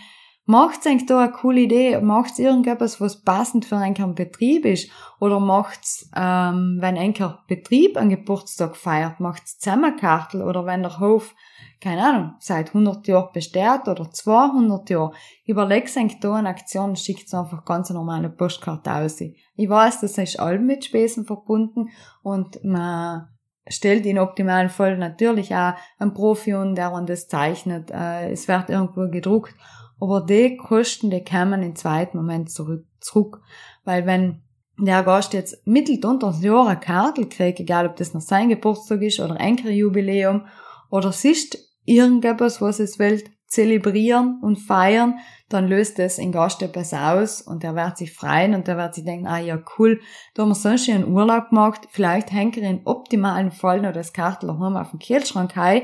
Macht's 0.45 0.85
eigentlich 0.85 1.05
da 1.05 1.21
eine 1.21 1.31
coole 1.31 1.61
Idee? 1.61 2.01
Macht's 2.01 2.37
irgendetwas, 2.37 2.99
was 2.99 3.21
passend 3.21 3.63
für 3.63 3.77
einen 3.77 4.13
Betrieb 4.13 4.65
ist? 4.65 4.91
Oder 5.21 5.39
macht's, 5.39 6.09
ähm, 6.17 6.79
wenn 6.81 6.97
ein 6.97 7.13
Betrieb 7.47 7.95
einen 7.95 8.09
Geburtstag 8.09 8.75
feiert, 8.75 9.21
macht's 9.21 9.57
Zusammenkartel? 9.57 10.41
Oder 10.41 10.65
wenn 10.65 10.81
der 10.81 10.99
Hof, 10.99 11.33
keine 11.79 12.05
Ahnung, 12.05 12.33
seit 12.39 12.69
100 12.69 13.07
Jahren 13.07 13.31
besteht 13.31 13.87
oder 13.87 14.11
200 14.11 14.89
Jahren, 14.89 15.15
überleg's 15.45 15.95
eigentlich 15.95 16.19
da 16.19 16.33
eine 16.33 16.49
Aktion, 16.49 16.97
schickt's 16.97 17.33
einfach 17.33 17.63
ganz 17.63 17.89
normale 17.91 18.29
Postkarte 18.29 18.91
aus. 18.91 19.21
Ich 19.21 19.39
weiß, 19.55 20.01
das 20.01 20.17
ist 20.17 20.41
allem 20.41 20.65
mit 20.65 20.83
Spesen 20.83 21.23
verbunden 21.23 21.87
und 22.21 22.61
man 22.65 23.29
stellt 23.65 24.05
in 24.05 24.19
optimalen 24.19 24.67
Fall 24.67 24.97
natürlich 24.97 25.55
auch 25.55 25.75
einen 25.99 26.13
Profi 26.13 26.53
und 26.53 26.75
der 26.75 26.91
man 26.91 27.05
das 27.05 27.29
zeichnet. 27.29 27.91
Äh, 27.91 28.31
es 28.31 28.49
wird 28.49 28.69
irgendwo 28.69 29.09
gedruckt 29.09 29.55
aber 29.99 30.21
die 30.21 30.57
Kosten, 30.57 31.09
die 31.09 31.23
kommen 31.23 31.63
im 31.63 31.75
zweiten 31.75 32.17
Moment 32.17 32.51
zurück, 32.51 32.85
zurück. 32.99 33.41
Weil 33.83 34.05
wenn 34.05 34.41
der 34.77 35.03
Gast 35.03 35.33
jetzt 35.33 35.65
mittelt 35.65 36.05
unter 36.05 36.27
das 36.27 36.41
Jahr 36.41 36.67
eine 36.67 36.79
Karte 36.79 37.27
kriegt, 37.27 37.59
egal 37.59 37.87
ob 37.87 37.95
das 37.95 38.13
noch 38.13 38.21
sein 38.21 38.49
Geburtstag 38.49 39.01
ist 39.01 39.19
oder 39.19 39.39
ein 39.39 39.57
Jubiläum 39.57 40.45
oder 40.89 41.09
ist 41.09 41.57
irgendetwas, 41.85 42.61
was 42.61 42.79
es 42.79 42.99
will 42.99 43.23
zelebrieren 43.47 44.39
und 44.41 44.57
feiern, 44.57 45.19
dann 45.47 45.67
löst 45.67 45.99
es 45.99 46.17
in 46.17 46.31
Gast 46.31 46.63
etwas 46.63 46.91
aus 46.91 47.41
und 47.41 47.63
er 47.63 47.75
wird 47.75 47.97
sich 47.97 48.11
freuen 48.11 48.55
und 48.55 48.67
er 48.67 48.77
wird 48.77 48.95
sich 48.95 49.05
denken, 49.05 49.27
ah 49.27 49.37
ja 49.37 49.59
cool, 49.77 50.01
da 50.33 50.41
haben 50.41 50.49
wir 50.49 50.55
sonst 50.55 50.85
schon 50.85 50.95
einen 50.95 51.13
Urlaub 51.13 51.49
gemacht, 51.49 51.81
vielleicht 51.91 52.31
hängt 52.31 52.57
er 52.57 52.67
in 52.67 52.81
optimalen 52.85 53.51
Fall 53.51 53.81
noch 53.81 53.93
das 53.93 54.11
Kartel 54.11 54.49
auf 54.49 54.89
dem 54.89 54.99
Kühlschrank 54.99 55.55
heim 55.55 55.83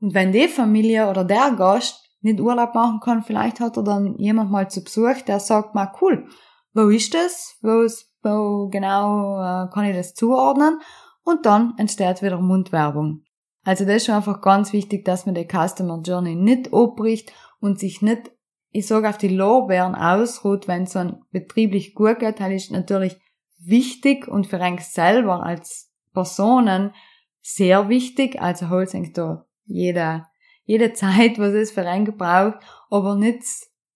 und 0.00 0.14
wenn 0.14 0.32
die 0.32 0.48
Familie 0.48 1.10
oder 1.10 1.24
der 1.24 1.54
Gast 1.58 2.10
nicht 2.22 2.40
Urlaub 2.40 2.74
machen 2.74 3.00
kann, 3.00 3.22
vielleicht 3.22 3.60
hat 3.60 3.76
er 3.76 3.82
dann 3.82 4.16
jemand 4.16 4.50
mal 4.50 4.70
zu 4.70 4.82
Besuch, 4.82 5.22
der 5.26 5.40
sagt 5.40 5.74
mal, 5.74 5.92
cool, 6.00 6.26
wo 6.72 6.88
ist 6.88 7.14
das? 7.14 7.56
Wo, 7.62 7.82
ist, 7.82 8.10
wo 8.22 8.68
genau 8.68 9.36
äh, 9.38 9.68
kann 9.72 9.84
ich 9.84 9.96
das 9.96 10.14
zuordnen? 10.14 10.80
Und 11.24 11.46
dann 11.46 11.74
entsteht 11.76 12.22
wieder 12.22 12.40
Mundwerbung. 12.40 13.22
Also 13.64 13.84
das 13.84 13.96
ist 13.96 14.06
schon 14.06 14.16
einfach 14.16 14.40
ganz 14.40 14.72
wichtig, 14.72 15.04
dass 15.04 15.26
man 15.26 15.34
die 15.34 15.46
Customer 15.46 16.00
Journey 16.04 16.34
nicht 16.34 16.72
abbricht 16.72 17.32
und 17.60 17.78
sich 17.78 18.02
nicht, 18.02 18.32
ich 18.70 18.86
sage, 18.86 19.08
auf 19.08 19.18
die 19.18 19.28
Lorbeeren 19.28 19.94
ausruht, 19.94 20.66
wenn 20.66 20.84
es 20.84 20.92
dann 20.92 21.22
betrieblich 21.30 21.94
gut 21.94 22.18
geht, 22.18 22.40
das 22.40 22.50
ist 22.50 22.72
natürlich 22.72 23.16
wichtig 23.58 24.26
und 24.26 24.46
für 24.46 24.60
einen 24.60 24.78
selber 24.78 25.44
als 25.44 25.92
Personen 26.12 26.92
sehr 27.40 27.88
wichtig, 27.88 28.40
also 28.40 28.68
holt 28.68 28.90
sich 28.90 29.12
da 29.12 29.46
jeder 29.64 30.28
jede 30.64 30.92
Zeit, 30.92 31.38
was 31.38 31.54
es 31.54 31.70
für 31.72 31.86
einen 31.86 32.04
gebraucht, 32.04 32.58
aber 32.90 33.16
nicht 33.16 33.42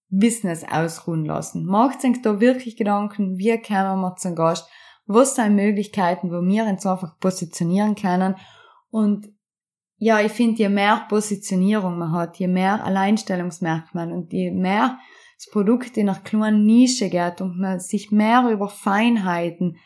Business 0.09 0.64
ausruhen 0.68 1.24
lassen. 1.24 1.64
Macht 1.64 2.00
sich 2.00 2.22
da 2.22 2.40
wirklich 2.40 2.76
Gedanken, 2.76 3.38
wie 3.38 3.61
kommen 3.61 4.00
wir 4.00 4.16
zum 4.16 4.35
Gast, 4.35 4.68
was 5.07 5.35
sind 5.35 5.57
Möglichkeiten, 5.57 6.31
wo 6.31 6.42
wir 6.42 6.64
uns 6.64 6.87
einfach 6.87 7.18
positionieren 7.18 7.94
können 7.94 8.37
und 8.90 9.29
ja, 9.98 10.20
ich 10.20 10.33
finde, 10.33 10.59
je 10.59 10.68
mehr 10.68 11.07
Positionierung 11.09 11.98
man 11.98 12.12
hat, 12.12 12.38
je 12.38 12.48
mehr 12.48 12.85
Alleinstellungsmerkmale 12.85 14.12
und 14.12 14.33
je 14.33 14.50
mehr 14.50 14.98
das 15.37 15.50
Produkt 15.50 15.96
in 15.96 16.09
einer 16.09 16.18
kleinen 16.18 16.64
Nische 16.64 17.09
geht 17.09 17.40
und 17.40 17.59
man 17.59 17.81
sich 17.81 18.11
mehr 18.11 18.48
über 18.50 18.68
Feinheiten, 18.68 19.76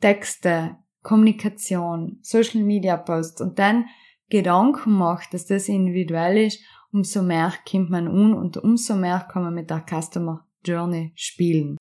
Texte, 0.00 0.76
Kommunikation, 1.02 2.18
Social 2.22 2.62
Media 2.62 2.96
Posts 2.96 3.40
und 3.40 3.58
dann 3.58 3.86
Gedanken 4.28 4.92
macht, 4.92 5.34
dass 5.34 5.46
das 5.46 5.68
individuell 5.68 6.46
ist, 6.46 6.60
umso 6.92 7.22
mehr 7.22 7.52
kommt 7.70 7.90
man 7.90 8.08
un 8.08 8.34
und 8.34 8.56
umso 8.56 8.94
mehr 8.94 9.26
kann 9.30 9.42
man 9.42 9.54
mit 9.54 9.70
der 9.70 9.84
Customer 9.88 10.46
Journey 10.64 11.12
spielen. 11.14 11.76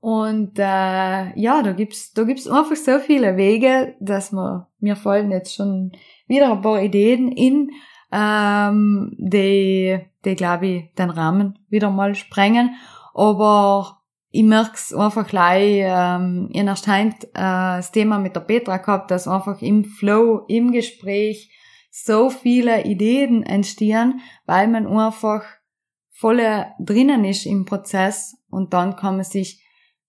Und 0.00 0.58
äh, 0.58 1.38
ja, 1.38 1.62
da 1.62 1.72
gibt's 1.72 2.12
da 2.12 2.22
gibt's 2.22 2.46
einfach 2.46 2.76
so 2.76 2.98
viele 2.98 3.36
Wege, 3.36 3.96
dass 4.00 4.30
man 4.32 4.66
mir 4.78 4.94
fallen 4.94 5.30
jetzt 5.32 5.54
schon 5.54 5.92
wieder 6.26 6.52
ein 6.52 6.62
paar 6.62 6.80
Ideen 6.80 7.32
in, 7.32 7.70
ähm, 8.12 9.16
die, 9.18 9.98
die 10.24 10.34
glaube 10.36 10.66
ich 10.66 10.94
den 10.94 11.10
Rahmen 11.10 11.58
wieder 11.68 11.90
mal 11.90 12.14
sprengen. 12.14 12.76
Aber 13.12 13.98
ich 14.30 14.44
merk's 14.44 14.94
einfach 14.94 15.26
gleich, 15.26 15.80
ähm, 15.82 16.48
ihr 16.52 16.64
erscheint 16.64 17.24
äh, 17.24 17.78
das 17.78 17.90
Thema 17.90 18.18
mit 18.18 18.36
der 18.36 18.40
Petra 18.40 18.76
gehabt, 18.76 19.10
dass 19.10 19.26
einfach 19.26 19.60
im 19.62 19.84
Flow, 19.84 20.44
im 20.46 20.70
Gespräch 20.70 21.50
so 21.90 22.30
viele 22.30 22.84
Ideen 22.84 23.42
entstehen, 23.42 24.20
weil 24.46 24.68
man 24.68 24.86
einfach 24.86 25.44
voller 26.10 26.74
drinnen 26.80 27.24
ist 27.24 27.46
im 27.46 27.64
Prozess 27.64 28.36
und 28.50 28.72
dann 28.72 28.96
kann 28.96 29.16
man 29.16 29.24
sich 29.24 29.64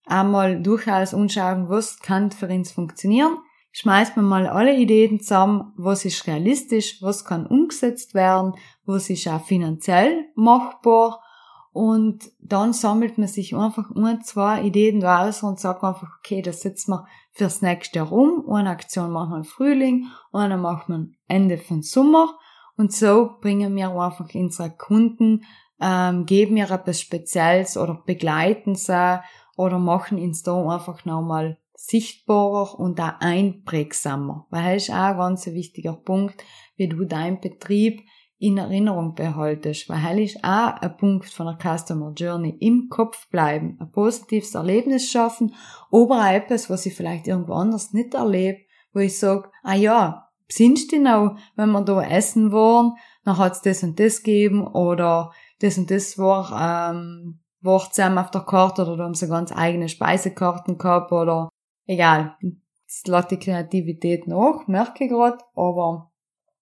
einmal 0.06 0.60
durchaus 0.60 1.14
anschauen, 1.14 1.68
was 1.68 2.00
kann 2.00 2.30
für 2.30 2.48
uns 2.48 2.72
funktionieren. 2.72 3.38
Schmeißt 3.72 4.16
man 4.16 4.24
mal 4.24 4.46
alle 4.48 4.76
Ideen 4.76 5.20
zusammen, 5.20 5.72
was 5.76 6.04
ist 6.04 6.26
realistisch, 6.26 7.00
was 7.00 7.24
kann 7.24 7.46
umgesetzt 7.46 8.14
werden, 8.14 8.54
was 8.84 9.08
ist 9.08 9.28
auch 9.28 9.44
finanziell 9.44 10.24
machbar 10.34 11.22
und 11.72 12.30
dann 12.40 12.72
sammelt 12.72 13.16
man 13.16 13.28
sich 13.28 13.54
einfach 13.54 13.90
ein, 13.94 14.22
zwei 14.22 14.62
Ideen 14.62 15.04
raus 15.04 15.42
und 15.42 15.60
sagt 15.60 15.84
einfach, 15.84 16.18
okay, 16.18 16.42
das 16.42 16.62
setzen 16.62 16.92
wir 16.92 17.06
fürs 17.32 17.62
nächste 17.62 18.00
Jahr 18.00 18.12
um. 18.12 18.50
Eine 18.50 18.70
Aktion 18.70 19.12
machen 19.12 19.30
wir 19.30 19.36
im 19.38 19.44
Frühling, 19.44 20.06
eine 20.32 20.58
machen 20.58 21.14
wir 21.28 21.36
Ende 21.36 21.58
von 21.58 21.82
Sommer. 21.82 22.36
Und 22.76 22.92
so 22.92 23.36
bringen 23.40 23.76
wir 23.76 23.90
einfach 23.90 24.34
unsere 24.34 24.70
Kunden, 24.70 25.44
ähm, 25.80 26.26
geben 26.26 26.56
wir 26.56 26.70
etwas 26.70 27.00
Spezielles 27.00 27.76
oder 27.76 28.02
begleiten 28.04 28.74
sie 28.74 29.20
oder 29.56 29.78
machen 29.78 30.18
uns 30.18 30.42
da 30.42 30.60
einfach 30.68 31.04
nochmal 31.04 31.58
sichtbarer 31.74 32.78
und 32.80 33.00
auch 33.00 33.20
einprägsamer. 33.20 34.46
Weil 34.50 34.74
das 34.74 34.84
ist 34.84 34.90
auch 34.90 34.96
ein 34.96 35.16
ganz 35.18 35.46
wichtiger 35.46 35.92
Punkt, 35.92 36.42
wie 36.76 36.88
du 36.88 37.04
deinen 37.04 37.40
Betrieb 37.40 38.02
in 38.40 38.56
Erinnerung 38.56 39.14
behaltest, 39.14 39.90
weil 39.90 39.98
hell 39.98 40.18
ist 40.18 40.42
auch 40.42 40.80
ein 40.80 40.96
Punkt 40.96 41.28
von 41.28 41.46
der 41.46 41.58
Customer 41.58 42.10
Journey. 42.16 42.56
Im 42.58 42.88
Kopf 42.88 43.28
bleiben, 43.28 43.76
ein 43.78 43.92
positives 43.92 44.54
Erlebnis 44.54 45.10
schaffen, 45.10 45.54
aber 45.92 46.22
auch 46.22 46.32
etwas, 46.32 46.70
was 46.70 46.86
ich 46.86 46.94
vielleicht 46.94 47.28
irgendwo 47.28 47.52
anders 47.52 47.92
nicht 47.92 48.14
erlebe, 48.14 48.60
wo 48.94 49.00
ich 49.00 49.18
sage, 49.18 49.50
ah 49.62 49.74
ja, 49.74 50.30
sinnst 50.48 50.90
du 50.90 51.00
noch, 51.00 51.36
wenn 51.54 51.70
wir 51.70 51.82
da 51.82 52.02
essen 52.02 52.50
waren, 52.50 52.94
dann 53.24 53.36
hat's 53.36 53.60
das 53.60 53.82
und 53.82 54.00
das 54.00 54.22
gegeben 54.22 54.66
oder 54.66 55.32
das 55.60 55.76
und 55.76 55.90
das 55.90 56.16
war, 56.16 56.90
ähm, 56.92 57.40
war 57.60 57.90
zusammen 57.90 58.16
auf 58.16 58.30
der 58.30 58.40
Karte 58.40 58.82
oder 58.82 58.96
da 58.96 59.04
haben 59.04 59.14
sie 59.14 59.28
ganz 59.28 59.52
eigene 59.52 59.90
Speisekarten 59.90 60.78
gehabt 60.78 61.12
oder 61.12 61.50
egal, 61.84 62.38
das 62.40 63.02
lässt 63.06 63.32
die 63.32 63.38
Kreativität 63.38 64.26
noch, 64.26 64.66
merke 64.66 65.04
ich 65.04 65.10
gerade, 65.10 65.36
aber 65.54 66.10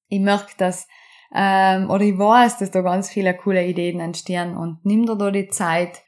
ich 0.09 0.21
merke, 0.21 0.55
dass 0.59 0.89
ähm, 1.35 1.91
oder 1.91 2.05
ich 2.05 2.19
weiß, 2.19 2.59
dass 2.59 2.71
da 2.71 2.81
ganz 2.81 3.11
viele 3.11 3.35
coole 3.37 3.67
Ideen 3.67 4.01
entstehen 4.01 4.57
und 4.57 4.79
nimm 4.85 5.07
dir 5.07 5.17
da 5.17 5.31
die 5.31 5.49
Zeit, 5.49 6.03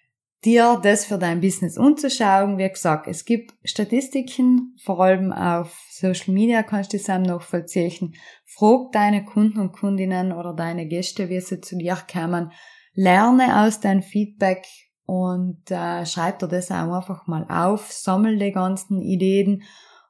dir 0.44 0.80
das 0.82 1.04
für 1.04 1.18
dein 1.18 1.40
Business 1.40 1.76
umzuschauen. 1.76 2.56
Wie 2.56 2.68
gesagt, 2.68 3.06
es 3.06 3.24
gibt 3.24 3.52
Statistiken, 3.64 4.76
vor 4.82 5.00
allem 5.00 5.32
auf 5.32 5.78
Social 5.90 6.32
Media 6.32 6.62
kannst 6.62 6.92
du 6.92 6.96
das 6.96 7.10
auch 7.10 7.18
nachvollziehen. 7.18 8.14
Frag 8.46 8.92
deine 8.92 9.24
Kunden 9.24 9.60
und 9.60 9.72
Kundinnen 9.72 10.32
oder 10.32 10.54
deine 10.54 10.86
Gäste, 10.86 11.28
wie 11.28 11.40
sie 11.40 11.60
zu 11.60 11.76
dir 11.76 11.98
kommen. 12.10 12.52
Lerne 12.94 13.64
aus 13.64 13.80
deinem 13.80 14.02
Feedback 14.02 14.66
und 15.04 15.70
äh, 15.70 16.06
schreib 16.06 16.38
dir 16.38 16.48
das 16.48 16.70
auch 16.70 16.92
einfach 16.92 17.26
mal 17.26 17.46
auf, 17.48 17.92
sammel 17.92 18.38
die 18.38 18.52
ganzen 18.52 19.00
Ideen 19.02 19.62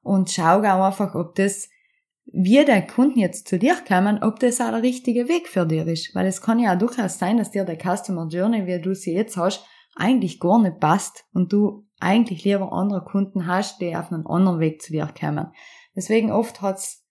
und 0.02 0.30
schau 0.30 0.58
auch 0.58 0.86
einfach, 0.86 1.14
ob 1.14 1.34
das 1.34 1.68
wie 2.32 2.64
dein 2.64 2.86
Kunden 2.86 3.18
jetzt 3.18 3.48
zu 3.48 3.58
dir 3.58 3.76
kommen, 3.86 4.22
ob 4.22 4.38
das 4.38 4.60
auch 4.60 4.70
der 4.70 4.82
richtige 4.82 5.28
Weg 5.28 5.48
für 5.48 5.66
dich 5.66 5.86
ist. 5.86 6.14
Weil 6.14 6.26
es 6.26 6.40
kann 6.40 6.58
ja 6.58 6.74
auch 6.74 6.78
durchaus 6.78 7.18
sein, 7.18 7.36
dass 7.36 7.50
dir 7.50 7.64
der 7.64 7.78
Customer 7.78 8.28
Journey, 8.28 8.66
wie 8.66 8.80
du 8.80 8.94
sie 8.94 9.14
jetzt 9.14 9.36
hast, 9.36 9.64
eigentlich 9.96 10.40
gar 10.40 10.60
nicht 10.60 10.80
passt 10.80 11.24
und 11.32 11.52
du 11.52 11.86
eigentlich 11.98 12.44
lieber 12.44 12.72
andere 12.72 13.04
Kunden 13.04 13.46
hast, 13.46 13.80
die 13.80 13.94
auf 13.96 14.12
einen 14.12 14.26
anderen 14.26 14.60
Weg 14.60 14.80
zu 14.80 14.92
dir 14.92 15.12
kommen. 15.18 15.52
Deswegen 15.94 16.32
oft 16.32 16.62
hat's 16.62 17.04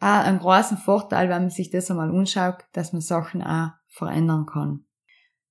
auch 0.00 0.24
einen 0.24 0.40
großen 0.40 0.78
Vorteil, 0.78 1.28
wenn 1.28 1.42
man 1.42 1.50
sich 1.50 1.70
das 1.70 1.90
einmal 1.90 2.10
anschaut, 2.10 2.64
dass 2.72 2.92
man 2.92 3.02
Sachen 3.02 3.42
auch 3.42 3.70
verändern 3.88 4.46
kann. 4.46 4.84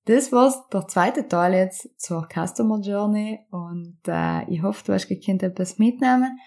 Das 0.04 0.32
war's 0.32 0.68
der 0.72 0.88
zweite 0.88 1.28
Teil 1.28 1.54
jetzt 1.54 1.88
zur 1.98 2.28
Customer 2.28 2.80
Journey 2.80 3.38
und 3.50 4.00
äh, 4.08 4.44
ich 4.50 4.62
hoffe, 4.62 4.82
du 4.84 4.92
hast 4.92 5.08
gekannt 5.08 5.44
etwas 5.44 5.78
mitnehmen. 5.78 6.38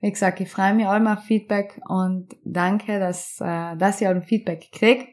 Wie 0.00 0.10
gesagt, 0.10 0.40
ich 0.40 0.50
freue 0.50 0.74
mich 0.74 0.86
allem 0.86 1.06
auf 1.06 1.24
Feedback 1.24 1.80
und 1.88 2.28
danke, 2.44 2.98
dass, 2.98 3.38
äh, 3.40 3.76
dass 3.76 4.00
ich 4.00 4.06
allem 4.06 4.22
Feedback 4.22 4.70
kriege 4.70 5.06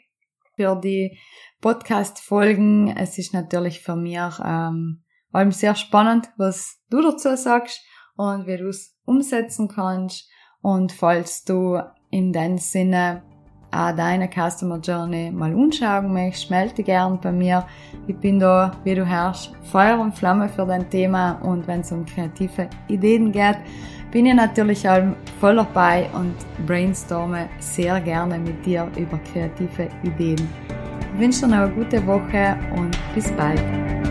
für 0.55 0.75
die 0.75 1.17
Podcast-Folgen. 1.61 2.95
Es 2.97 3.17
ist 3.17 3.33
natürlich 3.33 3.81
für 3.81 3.95
mich 3.95 4.19
ähm, 4.43 5.03
allem 5.31 5.51
sehr 5.51 5.75
spannend, 5.75 6.29
was 6.37 6.81
du 6.89 7.01
dazu 7.01 7.35
sagst 7.35 7.81
und 8.17 8.45
wie 8.45 8.57
du 8.57 8.67
es 8.67 8.97
umsetzen 9.05 9.69
kannst. 9.69 10.29
Und 10.61 10.91
falls 10.91 11.43
du 11.43 11.79
in 12.11 12.33
deinem 12.33 12.57
Sinne 12.57 13.23
auch 13.71 13.95
deine 13.95 14.29
Customer 14.29 14.79
Journey 14.79 15.31
mal 15.31 15.53
anschauen 15.53 16.13
möchtest, 16.13 16.51
melde 16.51 16.75
dich 16.75 16.85
gern 16.85 17.19
bei 17.19 17.31
mir. 17.31 17.65
Ich 18.07 18.15
bin 18.17 18.39
da, 18.39 18.71
wie 18.83 18.95
du 18.95 19.07
hörst, 19.07 19.51
Feuer 19.63 19.99
und 19.99 20.13
Flamme 20.13 20.47
für 20.47 20.65
dein 20.65 20.89
Thema 20.89 21.41
und 21.41 21.65
wenn 21.67 21.81
es 21.81 21.91
um 21.91 22.05
kreative 22.05 22.69
Ideen 22.87 23.31
geht, 23.31 23.57
bin 24.13 24.27
ich 24.27 24.35
natürlich 24.35 24.87
auch 24.87 25.01
voll 25.39 25.55
dabei 25.55 26.07
und 26.13 26.35
brainstorme 26.67 27.49
sehr 27.59 27.99
gerne 27.99 28.37
mit 28.37 28.63
dir 28.63 28.87
über 28.95 29.19
kreative 29.33 29.89
Ideen. 30.03 30.47
Ich 31.15 31.19
wünsche 31.19 31.41
dir 31.41 31.47
noch 31.47 31.57
eine 31.63 31.71
gute 31.71 32.05
Woche 32.05 32.55
und 32.75 32.95
bis 33.15 33.31
bald. 33.31 34.02